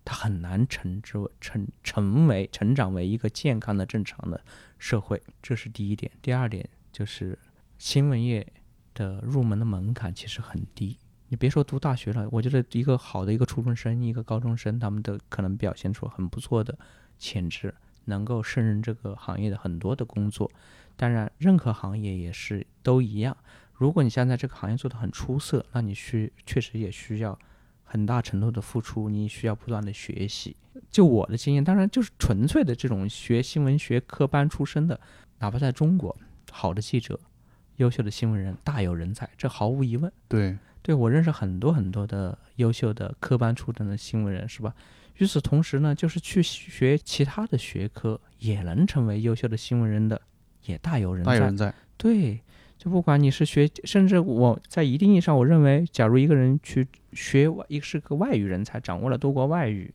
[0.04, 4.40] 它很难成之为成成为成长为一个健康的正常的
[4.78, 5.20] 社会。
[5.42, 6.12] 这是第一点。
[6.22, 7.36] 第二点就是
[7.78, 8.46] 新闻业
[8.94, 10.98] 的入门的门槛其实很低。
[11.28, 16.78] 你别说读大学了，我觉得一个好的一个初中生、一个高中生，他们都可能表现出很不错的
[17.18, 17.74] 潜质，
[18.06, 20.50] 能够胜任这个行业的很多的工作。
[20.96, 23.36] 当然，任何行业也是都一样。
[23.74, 27.38] 如果你现在这个行业做得很出色，那你需确实也需要
[27.84, 30.56] 很大程度的付出，你需要不断的学习。
[30.90, 34.98] 就我的经验，当然就是纯粹的这种学新闻学科班出身的，
[35.40, 36.16] 哪怕在中国，
[36.52, 37.20] 好的记者、
[37.78, 40.12] 优秀的新闻人大有人在，这毫无疑问。
[40.28, 40.58] 对。
[40.82, 44.72] 对我认识很多很多的优秀的科班出身的新闻人，是吧？
[45.18, 50.22] 与此同时呢，就是去学其他的学科也能成为优秀的新闻人的，
[50.66, 51.32] 也大有人在。
[51.32, 51.74] 大有人在。
[51.98, 52.40] 对，
[52.78, 59.92] 就不管你是学，甚至我在一定意义上，我认为，假如一个人去学外，一个是个外语人才，掌握了多国外语，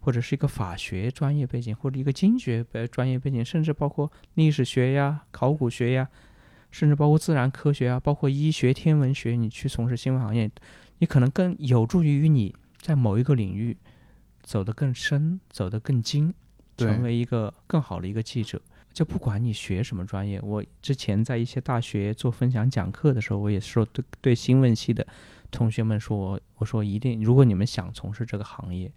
[0.00, 6.08] 或者是一个法学专业背景，或者一个经济学专业背景，甚至包括历史学呀、考古学呀。
[6.70, 10.50] 甚至包括自然科学啊，包括医学、天文学，你去从事新闻行业，
[10.98, 13.76] 你可能更有助于你在某一个领域
[14.42, 16.32] 走得更深、走得更精，
[16.76, 18.60] 成为一个更好的一个记者。
[18.92, 25.06] 就不管你学什么专业，我之前在一些大学做分享讲课的时候，我也说对对新闻系的
[25.50, 28.90] 同学们说，我说一定，如果你们想从事这个行业，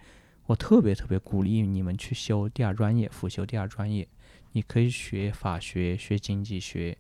[0.48, 4.08] 我特别特别鼓励你们去修第二专业，辅修第二专业。
[4.54, 6.98] 你可以学法学、学经济学。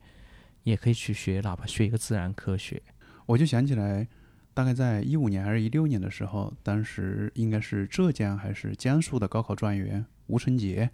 [0.63, 2.81] 也可以去学，哪怕学一个自然科学。
[3.25, 4.07] 我就想起来，
[4.53, 10.89] 大概在一五年还是一六年的时候，当时应该是浙江还是江苏的高考状元吴成杰。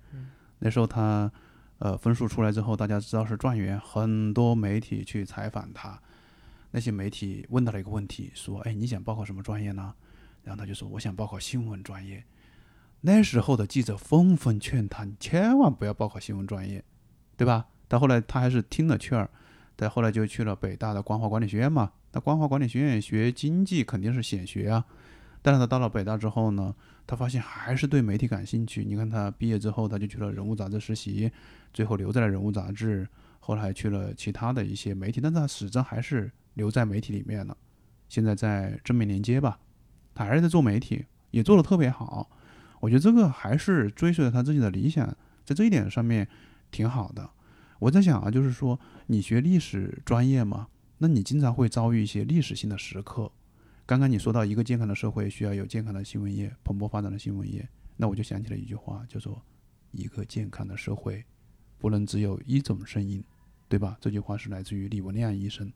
[0.59, 1.31] 那时候他
[1.79, 5.99] 呃分数出来之后，大家知道是状元，很多媒体去采访他。
[6.71, 9.93] 那些媒体问到了一个问题，说：“哎，你想报考什么专业呢？”
[10.43, 12.23] 然后他就说：“我想报考新闻专业。”
[13.01, 16.83] 那时候的记者纷纷劝他：“你千万不要报考新闻专业，
[17.35, 19.31] 对吧？”到后来他还是听了劝儿。
[19.79, 24.83] 再后来就去了北大的光华管理学院嘛，那光华管理学院学经济肯定是显学啊。
[25.41, 26.75] 但是他到了北大之后呢，
[27.07, 28.83] 他发现还是对媒体感兴趣。
[28.83, 31.31] 你看他毕业之后，他就去了人物杂志实习，
[31.73, 33.07] 最后留在了人物杂志，
[33.39, 37.55] 后来去了其他的一些媒体，但是他始终还是留在媒体里面了。
[38.09, 39.59] 现在在正面连接吧，
[40.13, 42.29] 他还是在做媒体，也做得特别好。
[42.81, 45.07] 我觉得这个还是追随着他自己的理想，
[45.45, 46.27] 在这一点上面
[46.69, 47.29] 挺好的。
[47.79, 53.31] 我在想啊，就是说你学历史专业嘛，那你经常会遭遇一些历史性的时刻。
[53.85, 59.41] 刚刚你说到一个健康的社会需要有健康的新闻业，蓬勃发展的新闻业，那我就想起了一句话，叫做
[59.91, 61.23] “一个健康的社会
[61.77, 63.23] 不能只有一种声音”，
[63.67, 63.97] 对吧？
[63.99, 65.71] 这句话是来自于李文亮医生。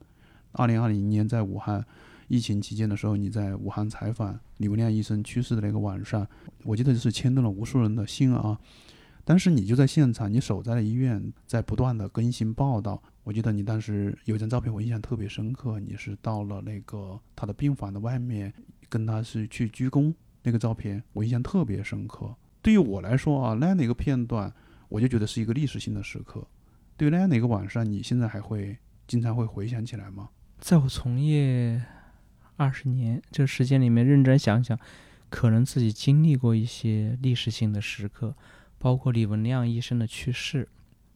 [0.51, 1.83] 二零二零年在武汉
[2.27, 6.27] 疫情期间的时候，你在武汉采访李文亮医生去世的那个晚上，
[6.65, 8.59] 我记得就是牵动了无数人的心啊。
[9.25, 13.01] 当时你就在现场，你守在了医院，在不断的更新报道。
[13.23, 18.53] 我记得你当时有一张照片，我印象特别深刻，你是到了那个他的病房的外面，
[18.89, 22.35] 跟他是去鞠躬，那个照片我印象特别深刻。
[22.61, 24.53] 对于我来说啊，那样的一个片段，
[24.89, 26.45] 我就觉得是一个历史性的时刻。
[26.97, 30.29] 对于那样的一个晚上，你现在还会经常会回想起来吗？
[30.59, 31.81] 在我从业
[32.57, 34.77] 二十年这时间里面，认真想想，
[35.29, 38.35] 可能自己经历过一些历史性的时刻。
[38.83, 40.67] 包括李文亮医生的去世，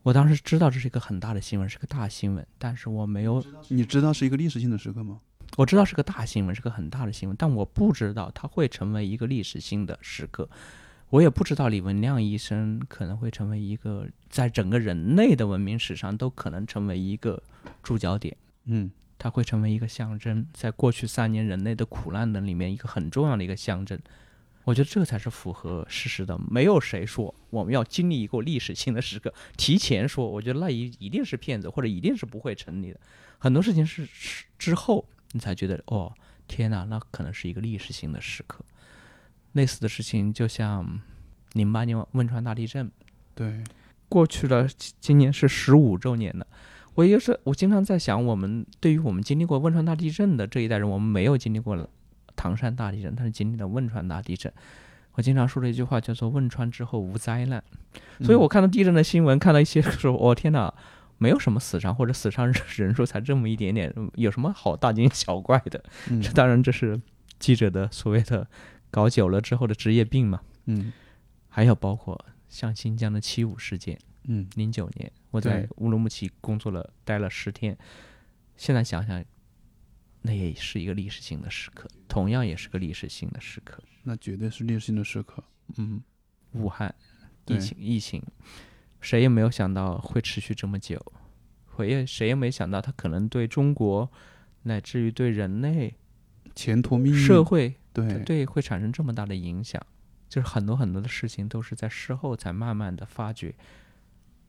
[0.01, 3.43] 我当时知道这是一个很大的新闻，是个大新闻，但是我没有。
[3.67, 5.19] 你知道是一个历史性的时刻吗？
[5.57, 10.49] 我知道是个大新闻，是个很大的新闻，但我不知道它会成为一个历史性的时刻。
[11.09, 17.43] 我也不知道李文亮医生可能会成为一个在整个人类的文明史上都可能成为一个
[17.83, 18.33] 注脚点。
[18.63, 23.99] 嗯，它会成为一个象征，在过去三年人类的苦难的里面一个很重要的一个象征。
[24.67, 26.37] 我觉得这才是符合事实的。
[26.51, 32.99] 没有谁说我们要经历一个历史性的时刻，提前说，我觉得那一一定是骗子，或者一定是不会成立的。
[33.39, 34.05] 很多事情是
[34.59, 36.13] 之后你才觉得，哦，
[36.49, 38.65] 天哪，那可能是一个历史性的时刻。
[39.53, 40.99] 类似的事情，就像
[41.53, 42.91] 零八年汶川大地震，
[43.33, 43.63] 对，
[44.09, 44.67] 过去了，
[44.99, 46.45] 今年是十五周年了。
[46.95, 51.89] 我也是，我经常在想，我们对于我们经历过汶川大地震的这一代人，我们没有经历过了。
[52.37, 54.53] 唐山大地震，它是经历了汶川大地震。
[55.13, 57.61] 我经常说的一句话叫做“汶川之后无灾难”，
[58.21, 60.71] 所以我看到地震的新闻，看到一些说：“我天哪，
[61.17, 65.83] 没有什么死伤，或者死伤 人数才这么一点点，有什么好大惊小怪的？”
[66.21, 67.01] 这当然这是
[67.39, 68.47] 记者的所谓的
[68.91, 70.39] 搞久了之后的职业病嘛。
[70.65, 70.93] 嗯，
[71.49, 77.75] 还有包括像新疆的七五事件，嗯，零九年我在乌鲁木齐工作了，待了十天，
[78.55, 79.25] 现在想想。
[80.27, 83.81] 那也是一个历史性的时刻，同样也是个历史性的时刻。
[84.03, 85.41] 那绝对是历史性的时刻。
[85.77, 86.01] 嗯，
[86.51, 86.93] 武汉
[87.45, 88.21] 疫情，疫情，
[88.99, 91.01] 谁也没有想到会持续这么久，
[91.77, 94.11] 谁也谁也没想到它可能对中国，
[94.63, 95.95] 乃至于对人类
[96.53, 99.81] 前途命运、社会，对对，会产生这么大的影响。
[100.27, 103.55] 就是很多很多的事情都是在事后才慢慢的发觉，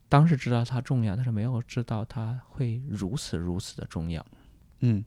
[0.09, 4.25] 当时知道它重要，但是没有知道它会如此如此的重要。
[4.81, 5.03] 嗯。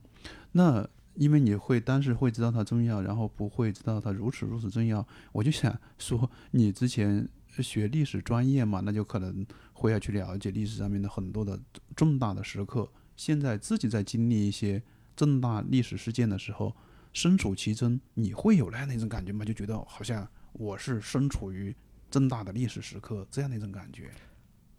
[0.53, 5.07] 那因为你会当时会知道它重要，然后不会知道它如此如此重要。
[5.33, 11.61] 我就想说，你之前学历史专业嘛，那就可能会要去了解历史上面的很多的
[11.95, 12.91] 重大的时刻。
[13.15, 14.83] 现在自己在经历一些
[15.15, 16.75] 重大历史事件的时候，
[17.13, 19.45] 身处其中，你会有那样的一种感觉吗？
[19.45, 21.77] 就觉得好像我是身处于
[22.11, 24.11] 重大的历史时刻这样的一种感觉。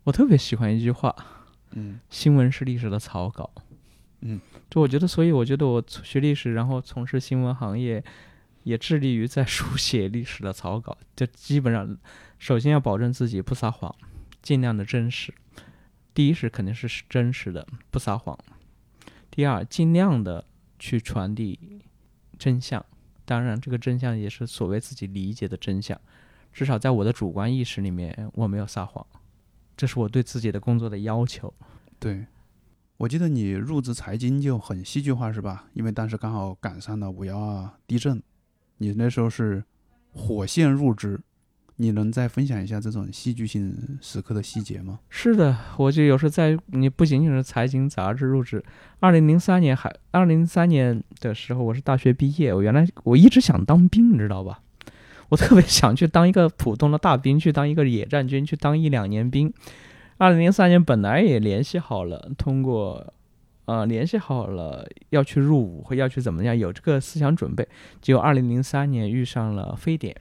[0.04, 1.16] 我特别喜欢一句话，
[1.74, 3.54] 嗯，新闻是历史的草稿。
[4.26, 8.02] 嗯，就我觉得，所以我觉得我学历史，然后从事新闻行业，
[8.64, 10.98] 也致力于在书写历史的草稿。
[11.16, 11.98] 就基本上，
[12.40, 13.94] 首先要保证自己不撒谎，
[14.42, 15.34] 尽量的真实。
[16.14, 18.38] 第一是肯定是真实的，不撒谎。
[19.30, 20.46] 第二，尽量的
[20.80, 21.82] 去传递
[22.40, 22.86] 真相。
[23.26, 26.00] 当然，这个真相也是所谓自己理解的真相。
[26.54, 29.06] 至少在我的主观意识里面，我没有撒谎。
[29.76, 31.54] 这是我对自己的工作的要求。
[32.00, 32.26] 对。
[32.98, 35.66] 我记得你入职财经就很戏剧化，是吧？
[35.74, 38.22] 因为当时刚好赶上了五幺二地震，
[38.78, 39.64] 你那时候是
[40.12, 41.20] 火线入职，
[41.78, 45.00] 你能再分享一下这种戏剧性时刻的细节吗？
[45.10, 48.64] 是的，我就有时候在你不仅仅是财经杂志入职，
[49.00, 54.62] 二零零三年还二零零三年的时候，我是大学毕业，我原来我一直想当兵，你知道吧？
[55.30, 59.52] 我特别想去当一个普通的大兵，去当一个野战军，去当一两年兵。
[60.18, 63.14] 二零零三年本来也联系好了，通过，
[63.66, 67.68] 呃，联系好了要去入伍或要去怎么样，有这个思想准备。
[68.00, 70.16] 结果二零零三年遇上了非典，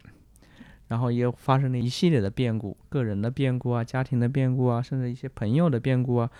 [0.88, 6.30] 然后也发生了一系列的变故，个人的变故啊，家庭的变故啊，甚至一些朋友的变故啊，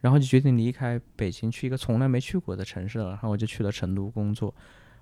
[0.00, 3.08] 然后就决定离开北京，去一个从来没去过的城市了。
[3.08, 4.54] 然后我就去了成都工作。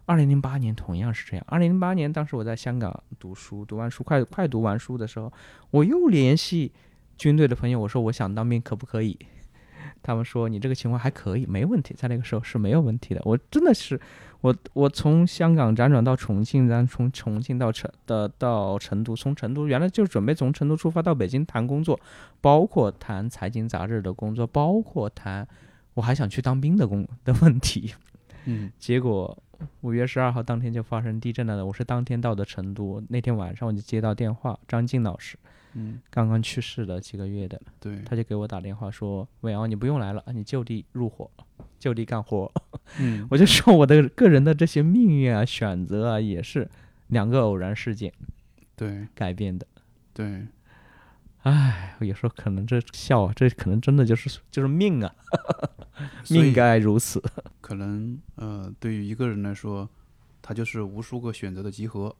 [0.07, 1.45] 二零零八年同样是这样。
[1.49, 5.31] 二零零八年当时我在香港读书，读完书快快读完书的时候，
[5.71, 6.73] 我又联系。
[7.19, 9.19] 军队的朋友，我说我想当兵，可不可以？
[10.01, 13.21] 他们说你这个情况还可以，没问题，在那个时候是没有问题的。
[13.25, 14.01] 我真的是，
[14.41, 21.99] 我我从香港辗转到重庆，然后从重庆到成的到成都，从成都原来就准备从成都出发到北京谈工作，
[22.41, 25.47] 包括谈财经杂志的工作，包括谈
[25.95, 27.93] 我还想去当兵的工的问题。
[28.45, 29.37] 嗯 结果
[29.81, 31.67] 五月十二号当天就发生地震了。
[31.67, 35.37] 我是当天到的成都，那天晚上我就接到电话，张静老师
[35.75, 41.31] 嗯，刚刚去世了几个月的，对，他就给我打电话说：“伟昂，你不用来了，你就地入伙，
[41.79, 42.51] 就地干活。”
[42.99, 43.27] 嗯。
[43.31, 46.69] 我就说我的个人的这些命运啊、选择啊，也是
[47.09, 48.13] 两个偶然事件
[48.75, 49.07] 对。
[49.15, 49.67] 改变的。
[50.15, 50.47] 对，
[51.43, 55.15] 唉，有时候可能这笑啊，这可能真的就是就是命啊，
[56.31, 57.23] 命该如此。
[57.61, 59.89] 可能呃，对于一个人来说，
[60.41, 62.17] 他就是无数个选择的集合，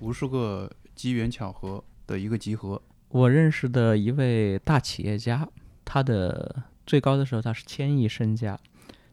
[0.00, 2.80] 无数个机缘巧合的一个集合。
[3.08, 5.48] 我认识的一位大企业家，
[5.84, 8.58] 他的最高的时候他是千亿身家，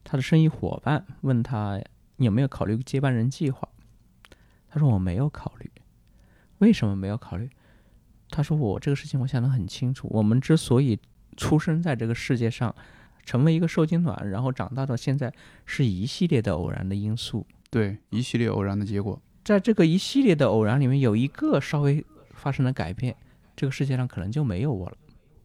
[0.03, 1.79] 他的生意伙伴问他
[2.17, 3.67] 有没有考虑接班人计划，
[4.69, 5.69] 他说我没有考虑，
[6.59, 7.49] 为什么没有考虑？
[8.29, 10.97] 他说我这个事情我想得很清楚，我们之所以
[11.37, 12.73] 出生在这个世界上，
[13.25, 15.31] 成为一个受精卵，然后长大到现在，
[15.65, 19.21] 是一系列的偶然的因素，对，一系列偶然的结果。
[19.43, 22.03] 在这个一系列的偶然里面，有一个稍微
[22.41, 23.15] 发生了改变，
[23.55, 24.97] 这个世界上可能就没有我了。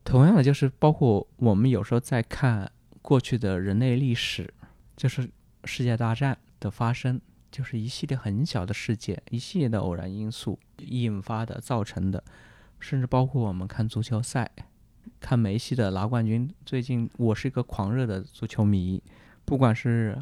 [0.02, 2.70] 同样的，就是包括我们有时候在看
[3.02, 4.52] 过去的人类历史，
[4.96, 5.28] 就是
[5.64, 7.20] 世界大战的发生，
[7.50, 12.24] 就是一系列很小的事件，一系列的偶然因素引发的、造成的，
[12.80, 14.50] 甚至包括我们看足球赛，
[15.20, 16.48] 看梅西的拿冠军。
[16.64, 19.02] 最近我是一个狂热的足球迷，
[19.44, 20.16] 不管是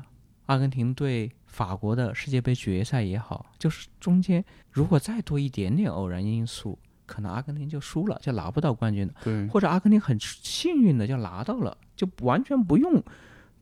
[0.46, 9.14] 阿根廷对法国的世界杯决赛也好，就是中间如果再多一点点偶然因素，可能阿根廷就输了，就拿不到冠军了。
[9.22, 13.02] 对，或者阿根廷很幸运的就拿到了，就完全不用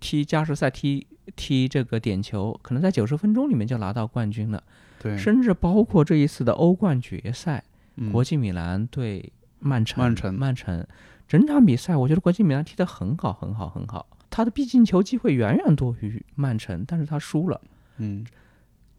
[0.00, 1.06] 踢加时赛、踢
[1.36, 4.62] 踢这个点球，可能在九十分钟里面就拿到冠军了。
[5.00, 7.62] 对，甚至包括这一次的欧冠决赛，
[7.96, 10.86] 嗯国际米兰对曼城，曼城曼城
[11.28, 14.06] 整场比赛，我觉得国际米兰踢得很好，很好，很好。
[14.32, 17.60] 他的必进球机会远远多于曼城，但是他输了。
[17.98, 18.24] 嗯，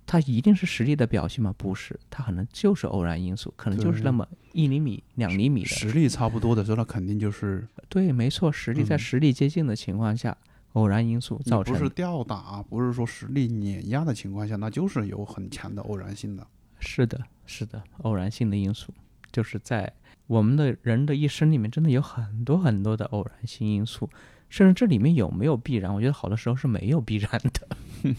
[0.06, 1.52] 他一定是实力的表现吗？
[1.58, 10.38] 不是，他可能就是偶然因素，可能就是那么一厘米、两厘米的实力差不多的时候，那肯定就是对，没错，实力在嗯实力接近的情况下，
[10.74, 16.46] 偶然因素你造成不是吊打，不是说实力碾压的情况下，那就是有很强的偶然性的。
[16.80, 18.94] 是的，是的，偶然性的因素，
[19.32, 19.92] 就是在
[20.28, 24.08] 我们的人的一生里面，真的有很多很多的偶然性因素，
[24.54, 25.92] 甚至这里面有没有必然？
[25.92, 27.68] 我觉得好多时候是没有必然的。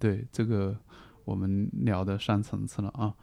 [0.00, 0.76] 对，这个
[1.24, 3.14] 我们聊的上层次了啊。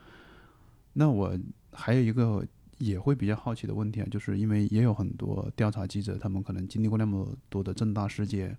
[0.94, 1.38] 那我
[1.74, 2.48] 还有一个
[2.78, 8.58] 也会比较好奇的问题啊，就是因为也有很多调查记者，他们可能经历过那么多的重大事件，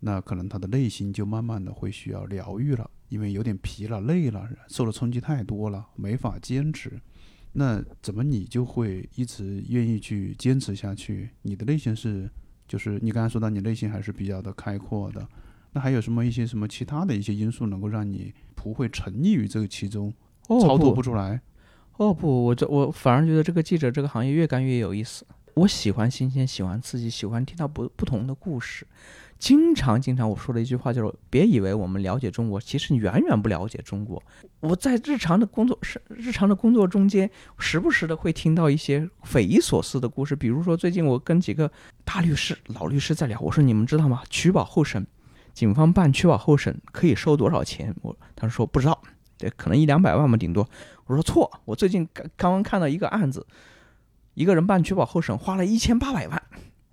[0.00, 7.00] 那可能他的内心就慢慢的会需要疗愈了，因为有点疲了、累了，受的冲击太多了，没法坚持。
[7.58, 11.28] 那怎么你就会一直愿意去坚持下去？
[11.42, 12.30] 你的内心是，
[12.68, 15.26] 就是你刚才说到你内心还是比较的开阔的。
[15.72, 20.14] 那还有什么一些什么其他的一些因素能够让你不会沉溺于这个其中，
[20.46, 21.42] 哦超脱不不出来？
[21.96, 25.26] 哦不，我这我反而觉得这个记者这个行业越干越有意思。
[25.54, 28.86] 我喜欢新鲜，喜欢刺激，喜欢听到不不同的故事。
[29.38, 34.22] 经常经常我说的一句话就是：别以为我们了解中国，其实你远远不了解中国。
[34.60, 40.34] 我在日常的工作是日常的工作中间，时不时的会听到一些匪夷所思的故事。
[40.34, 41.70] 比如说，最近我跟几个
[42.04, 44.22] 大律师、老律师在聊，我说你们知道吗？
[44.28, 45.06] 取保候审，
[45.54, 47.94] 警方办取保候审可以收多少钱？
[48.02, 49.00] 我他说不知道，
[49.36, 50.68] 对，可能一两百万吧，顶多。
[51.06, 53.46] 我说错，我最近刚刚看到一个案子，
[54.34, 56.42] 一个人办取保候审花了一千八百万，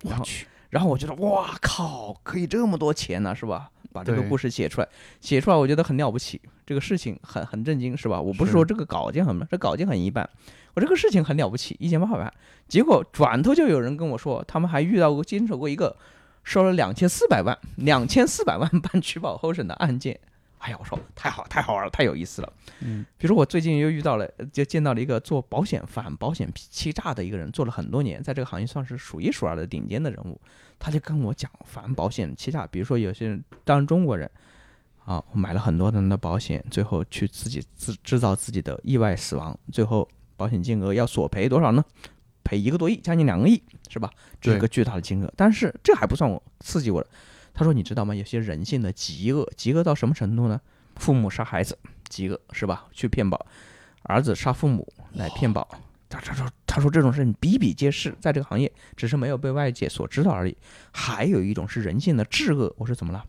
[0.04, 3.70] 我去，然后我觉得哇靠，可以这么多钱呢、是吧？
[3.92, 4.88] 把这个故事写出来，
[5.22, 8.20] 写出来我觉得很了不起，这个事情很很震惊，是吧？
[8.20, 10.28] 我不是是说这个稿件很，这稿件很一般，
[10.74, 12.34] 我这个事情很了不起，一千八百万，
[12.68, 15.96] 结果转头就有人跟我说，他们还遇到过经手过一个
[16.44, 20.20] 收了两千四百万，两千四百万办取保候审的案件。
[20.58, 22.52] 哎呀，我说太好太好玩了，太有意思了。
[22.80, 30.40] 嗯，比如说我最近又遇到了，呃就见到了一个做保险反保险欺诈的一个人，做了很多年，在这个行业算是数一数二的顶尖的人物。
[30.78, 34.30] 他就跟我讲反保险欺诈，比如说有些人，当然中国人，
[35.04, 41.84] 啊，我买了很多人的保险，最后去自己制制造自己的意外死亡，最后保险金额要索赔多少呢？
[42.42, 44.10] 赔一个多亿，将近两个亿，是吧？
[44.40, 45.32] 这是对个巨大的金额。
[45.36, 47.08] 但是这还不算我刺激我的。
[47.58, 48.14] 他说：“你知道吗？
[48.14, 50.60] 有些人性的极恶，极恶到什么程度呢？
[50.96, 52.86] 父母杀孩子，极恶是吧？
[52.92, 53.46] 去骗保，
[54.02, 55.66] 儿子杀父母来骗保。
[56.10, 60.54] 他他说他说这种事情比比皆是，在这个行业只是没有被外界所知道而已。
[60.92, 62.70] 还有一种是人性的至恶。
[62.76, 63.24] 我说怎么了？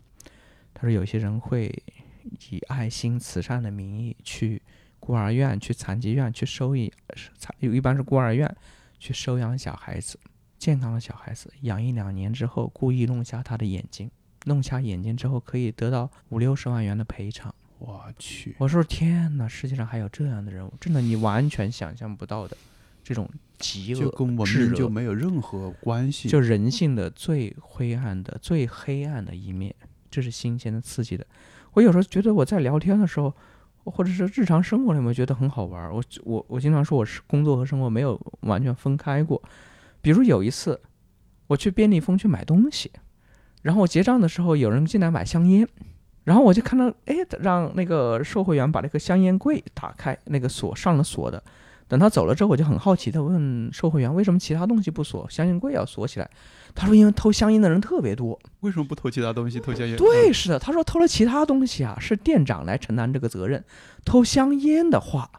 [0.74, 1.82] 他说有些人会
[2.50, 4.60] 以爱心慈善的名义去
[5.00, 6.90] 孤儿院、去残疾院去收养，
[7.38, 8.54] 残一般是孤儿院
[8.98, 10.20] 去收养小孩子。
[10.58, 14.10] 健康的小孩子，养一两年之后，故意弄瞎他的眼睛，
[14.44, 17.54] 弄瞎眼睛之后可以得到五六十万元的赔偿。
[17.78, 22.56] 我去，我说天哪，世界上还有这样的人物，真的你完全想象不到的
[23.04, 26.28] 这种极恶就跟文至恶明就没有任何关系。
[26.28, 29.74] 就人性的最灰暗的、最黑暗的一面，
[30.10, 31.24] 这是新鲜的、刺激的。
[31.74, 33.32] 我有时候觉得我在聊天的时候，
[33.84, 35.94] 或者是日常生活里面觉得很好玩儿。
[35.94, 39.40] 我我我经常说我是工作和生活没有完全分开过。
[40.00, 40.80] 比如有一次，
[41.46, 42.90] 我去便利蜂去买东西，
[43.62, 45.66] 然后我结账的时候，有人进来买香烟，
[46.24, 51.42] 然后我就看到，哎，让那个售货员把那个香烟柜打开，那个锁上了锁的。
[51.88, 56.30] 等他走了之后，我就很好奇的问售货员，为什么其他东西不锁，香烟柜要锁起来？
[56.74, 58.38] 他说，因为偷香烟的人特别多。
[58.60, 59.58] 为什么不偷其他东西？
[59.58, 59.96] 偷香烟？
[59.96, 63.64] 对，是的，他说偷了其他东西啊，是店长来承担这个责任。
[64.04, 65.30] 偷香烟的话，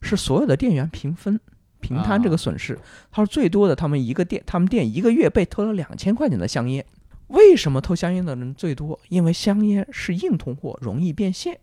[0.00, 1.40] 是所有的店员平分
[1.80, 2.78] 平摊这个损失。
[3.10, 6.86] 他说最多的，他们一个店，他们店一个月被偷了两千块钱的香烟。
[7.28, 8.98] 为什么偷香烟的人最多？
[9.08, 11.58] 因为香烟是硬通货，容易变现。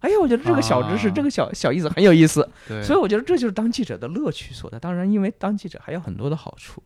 [0.00, 2.46] 哎呀，我觉得这个小知识，啊这个小小意思很有意思。
[2.68, 4.78] 对，所以我觉得这就是当记者的乐趣所在。
[4.78, 6.82] 当然，因为当记者还有很多的好处，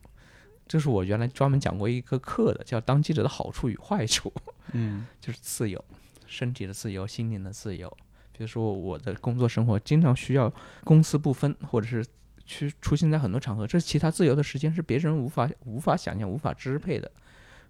[0.69, 4.33] 这是我原来专门讲过一个课的，叫“当记者的好处与坏处”。
[4.73, 5.85] 嗯 就是自由，
[6.27, 7.89] 身体的自由，心灵的自由。
[8.31, 10.53] 比如说我的工作生活经常需要
[10.85, 12.07] 公私不分，或者是
[12.47, 17.11] 去出现在很多场合，这其他自由的时间是别人无法无法想象、无法支配的。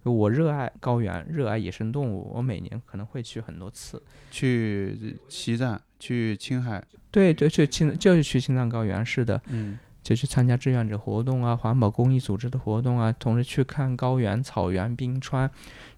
[0.04, 4.02] 我热爱高原，热爱野生动物，我每年可能会去很多次。
[4.30, 9.78] 去西藏，去青海，对对，去青就是去青藏高原，是的，嗯。
[10.00, 15.50] 就去参加志愿者活动啊，环保公益组织的活动啊，同时去看高原、草原、冰川，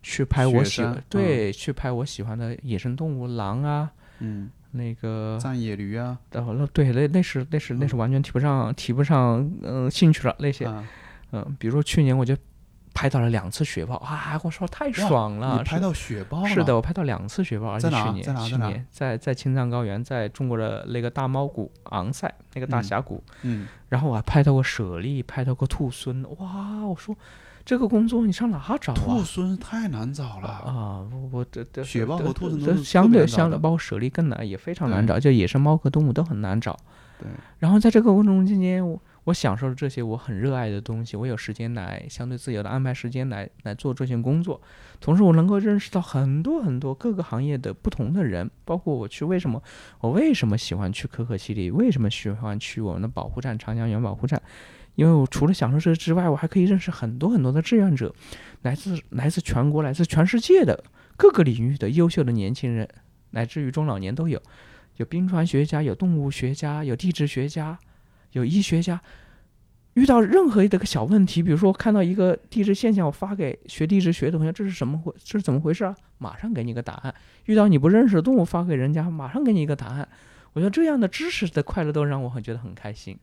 [0.02, 3.88] 去拍我喜雪山对，去拍我喜欢的野生动物，狼啊，
[4.18, 10.64] 嗯，那个藏野驴啊，哦，那对，那那是那是那是完全提不上提不上嗯、兴趣了那些。
[10.64, 10.84] 啊，
[11.30, 12.36] 嗯、比如说去年我就
[12.92, 27.16] 拍到了两次雪豹啊，我说太爽了，拍到雪豹是的，我拍到两次雪豹，而且在哪去年在哪在哪去年在在青藏高原，在中国的那个大猫谷昂塞那个大嗯峡谷，嗯，然后我还拍到过猞猁，拍到过兔狲，哇，我说
[27.64, 29.22] 这个工作你上哪找兔啊？
[29.24, 36.76] 狲太难找了，啊，我我这这雪豹和兔狲都相对相对，包括猞猁更难，也非常难找，就野生猫和动物都很难找。
[37.18, 37.28] 对，
[37.58, 44.60] 然后在这个过程中间，我我享受了这些我很热爱的东西，我有时间来相对自由的安排时间来来做这些工作，
[45.00, 49.62] 同时我能够认识到很多很多各个行业的不同的人，包括我去为什么
[50.00, 54.40] 我为什么喜欢去可可西里，为什么喜欢去我们的保护站长江源保护站，
[54.94, 58.14] 因为我除了享受这之外，我还可以认识很多很多的志愿者，
[58.62, 60.82] 来自来自全国、来自全世界的
[61.16, 62.88] 各个领域的优秀的年轻人，
[63.30, 64.40] 乃至于中老年都有。
[64.96, 67.78] 有冰川学家，有动物学家，有地质学家，
[68.32, 69.00] 有医学家。
[69.94, 75.12] 遇到任何的个小问题，比如说看到一个地质现象，我发给学地质学的同学，这是什么回？
[75.18, 75.94] 这是怎么回事啊？
[76.18, 77.14] 马上给你个答案。
[77.46, 80.08] 遇到你不认识的动物，发给人家，马上给你一个答案。
[80.52, 83.18] 我觉得这样的知识的快乐都让我很觉得很开心。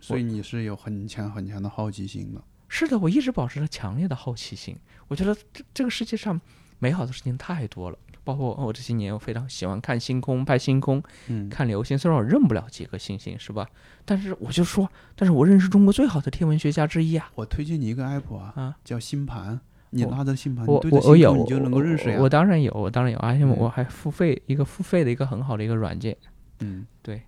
[0.00, 4.76] 所以你是有很强很强的好奇心的，是的，我一直保持着强烈的好奇心。
[5.08, 6.38] 我觉得这这个世界上
[6.82, 11.96] 美好的事情太多了，包括我这些年我非常喜欢看星空、拍星空、嗯，看流星。
[11.96, 13.64] 虽然我认不了几个星星，是吧？
[14.04, 17.30] 但是我就说，但是我认识中国最好的天文学家之一啊！
[17.36, 19.60] 我推荐你一个 app 啊，啊，叫星盘，
[19.90, 22.24] 你我拉着星盘，我我我有，你就能够认识呀我。
[22.24, 26.16] 我当然有，我当然有，而且嗯我还付费一个付费的一个很好的一个软件。
[26.58, 27.22] 嗯，对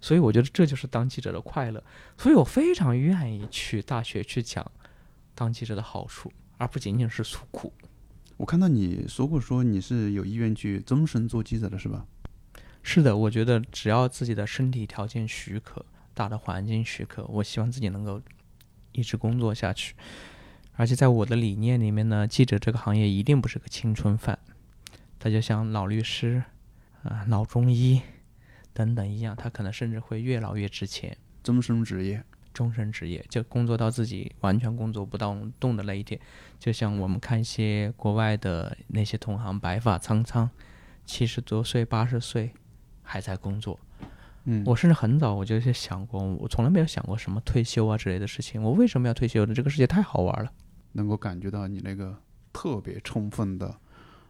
[0.00, 1.82] 所以我觉得这就是当记者的快乐，
[2.16, 4.64] 所以我非常愿意去大学去讲
[5.34, 7.72] 当记者的好处，而不仅仅是诉苦。
[8.36, 12.06] 我看到你说过说你是有意愿去终身做记者的是吧？
[12.82, 15.84] 是的，我觉得只要自己的身体条件许可，
[16.14, 18.20] 大的环境许可，我希望自己能够
[18.92, 19.94] 一直工作下去。
[20.74, 24.38] 而且在我的理念里面呢，记者这个行业一定不是个青春饭，
[25.18, 26.44] 它就像老律师
[27.02, 28.02] 啊、老中医
[28.74, 31.16] 等等一样，它可能甚至会越老越值钱。
[31.42, 32.22] 终身职业，
[32.56, 36.18] 终身职业，就工作到自己完全工作不到动的那一天。
[36.58, 40.48] 就像我们看一些国外的那些同行，白发苍苍，
[41.04, 42.50] 七十多岁、八十岁
[43.02, 43.78] 还在工作。
[44.44, 48.62] 嗯，我甚至很早我就去想过，我从来没有想过什么退休啊之类的事情。
[48.62, 49.52] 我为什么要退休呢？
[49.52, 50.50] 这个世界太好玩了。
[50.92, 52.16] 能够感觉到你那个
[52.54, 53.78] 特别充分的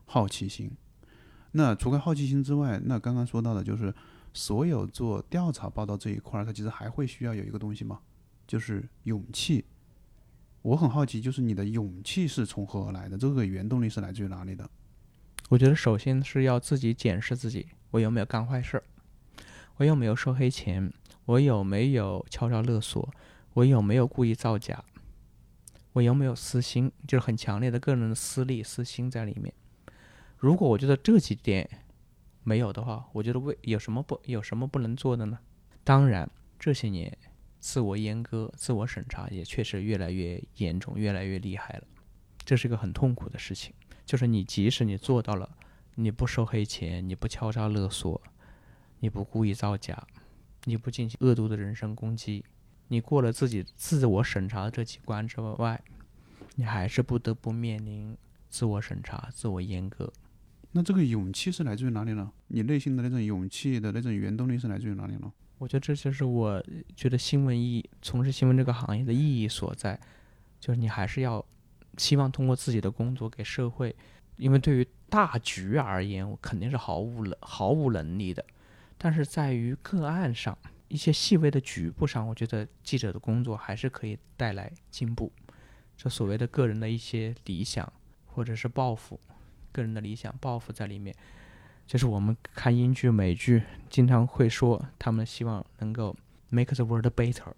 [0.05, 0.69] 好奇心。
[1.53, 3.95] 那除开好奇心之外，那刚刚说到的就是
[4.33, 8.01] 所有做调查报道这一块儿，它其实还会需要有一个东西嘛，
[8.47, 9.65] 就是勇气。
[10.63, 13.17] 我很好奇，就是你的勇气是从何而来的？
[13.17, 14.69] 这个原动力是来自于哪里的？
[15.49, 18.83] 我觉得首先是要自己检视自己，我有没有干坏事儿，
[19.77, 20.93] 我有没有收黑钱，
[21.25, 23.09] 我有没有敲诈勒索，
[23.55, 24.85] 我有没有故意造假。
[25.93, 29.55] 我有没有私心，就是很强烈的个人的私利、私心在里面。
[30.37, 31.67] 如果我觉得这几点
[32.43, 35.39] 没有的话，我觉得为有什么不有什么不能做的呢？
[35.85, 36.29] 当然，
[36.59, 37.17] 这些年
[37.67, 41.83] 自我阉割、自我审查也确实越来越严重、越来越厉害了。
[42.45, 45.51] 这是一个很痛苦的事情，就是你即使你做到了，
[45.97, 48.23] 你不收黑钱，你不敲诈勒索，
[49.01, 50.07] 你不故意造假，
[50.63, 52.45] 你不进行恶毒的人身攻击，
[52.87, 55.83] 你过了自己自我审查的这几关之外，
[56.55, 58.17] 你还是不得不面临
[58.49, 60.13] 自我审查、自我阉割。
[60.71, 62.31] 那这个勇气是来自于哪里呢？
[62.47, 65.33] 你内心的那种勇气的那种原动力是来自于哪里呢？
[65.59, 66.63] 我觉得这就是我
[66.95, 69.99] 觉得新闻意义，从事新闻这个行业的意义所在，
[70.61, 71.45] 就是你还是要
[71.97, 73.97] 希望通过自己的工作给社会，
[74.37, 78.45] 因为对于大局而言，我肯定是毫无能毫无能力的，
[78.99, 80.57] 但是在于个案上
[80.89, 85.33] 一些细微的局部上，我觉得记者的工作还是可以带来进步。
[85.97, 87.91] 这所谓的个人的一些理想
[88.27, 89.19] 或者是抱负，
[89.73, 91.17] 个人的理想抱负在里面。
[91.87, 96.15] 就是我们看英剧、美剧，经常会说他们希望能够
[96.49, 97.53] make the world better，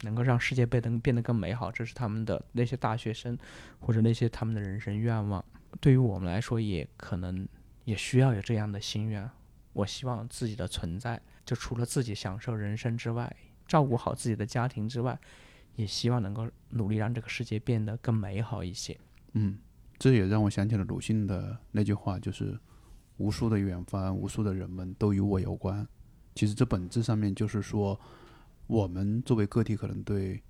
[0.00, 3.36] 能够让世界变得变得更美好，这是他们的那些大学生
[3.80, 5.44] 或者那些他们的人生愿望。
[5.80, 7.46] 对于我们来说，也可能
[7.84, 9.28] 也需要有这样的心愿。
[9.74, 13.36] 我希望自己的存在，就除了自己享受人生之外，
[13.68, 15.18] 照顾好自己的家庭之外，
[15.76, 18.96] 也希望能够努力让这个世界变得更美好一些。
[19.32, 19.58] 嗯，
[19.98, 22.58] 这也让我想起了鲁迅的那句话，就是。
[23.16, 25.86] 无数的远方，无数的人们都与我有关。
[26.34, 27.98] 其实这本质上面就是说，
[28.66, 30.42] 我们作为个体，可能对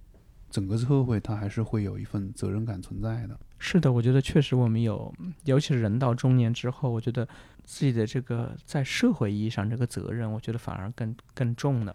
[0.49, 3.39] 整个社会，它还是会有一份责任感存在的。
[3.59, 5.13] 是的，我觉得确实我们有，
[5.45, 7.29] 尤其是人到中年之后，我觉得
[7.65, 11.95] 自己的这个在社会意义上这个责任，我觉得反而更更重了，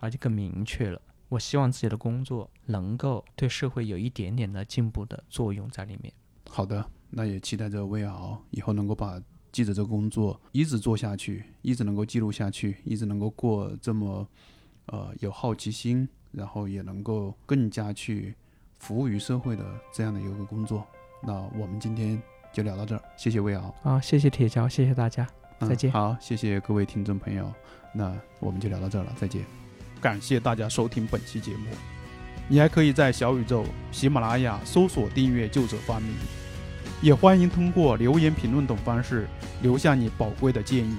[0.00, 1.00] 而且更明确了。
[1.28, 6.12] 我希望自己的工作能够对社会有一点点的进步的作用在里面。
[6.50, 9.22] 好的，那也期待着魏敖以后能够把。
[9.58, 14.24] 记者这个工作一直做下去，一直能够记录下去，一直能够过这么，
[14.86, 18.36] 呃，有好奇心，然后也能够更加去
[18.78, 20.86] 服务于社会的这样的一个工作。
[21.26, 23.74] 那我们今天就聊到这儿，谢谢魏敖。
[23.82, 25.26] 啊，谢谢铁桥，谢谢大家，
[25.58, 25.90] 再见。
[25.90, 27.52] 好，谢谢各位听众朋友，
[27.92, 29.44] 那我们就聊到这儿了，再见。
[30.00, 31.66] 感谢大家收听本期节目，
[32.46, 36.14] 你还可以在小宇宙、喜马拉雅搜索订阅“旧者发明”。
[37.00, 39.26] 也欢迎通过留言、评论等方式
[39.62, 40.96] 留下你宝贵的建议。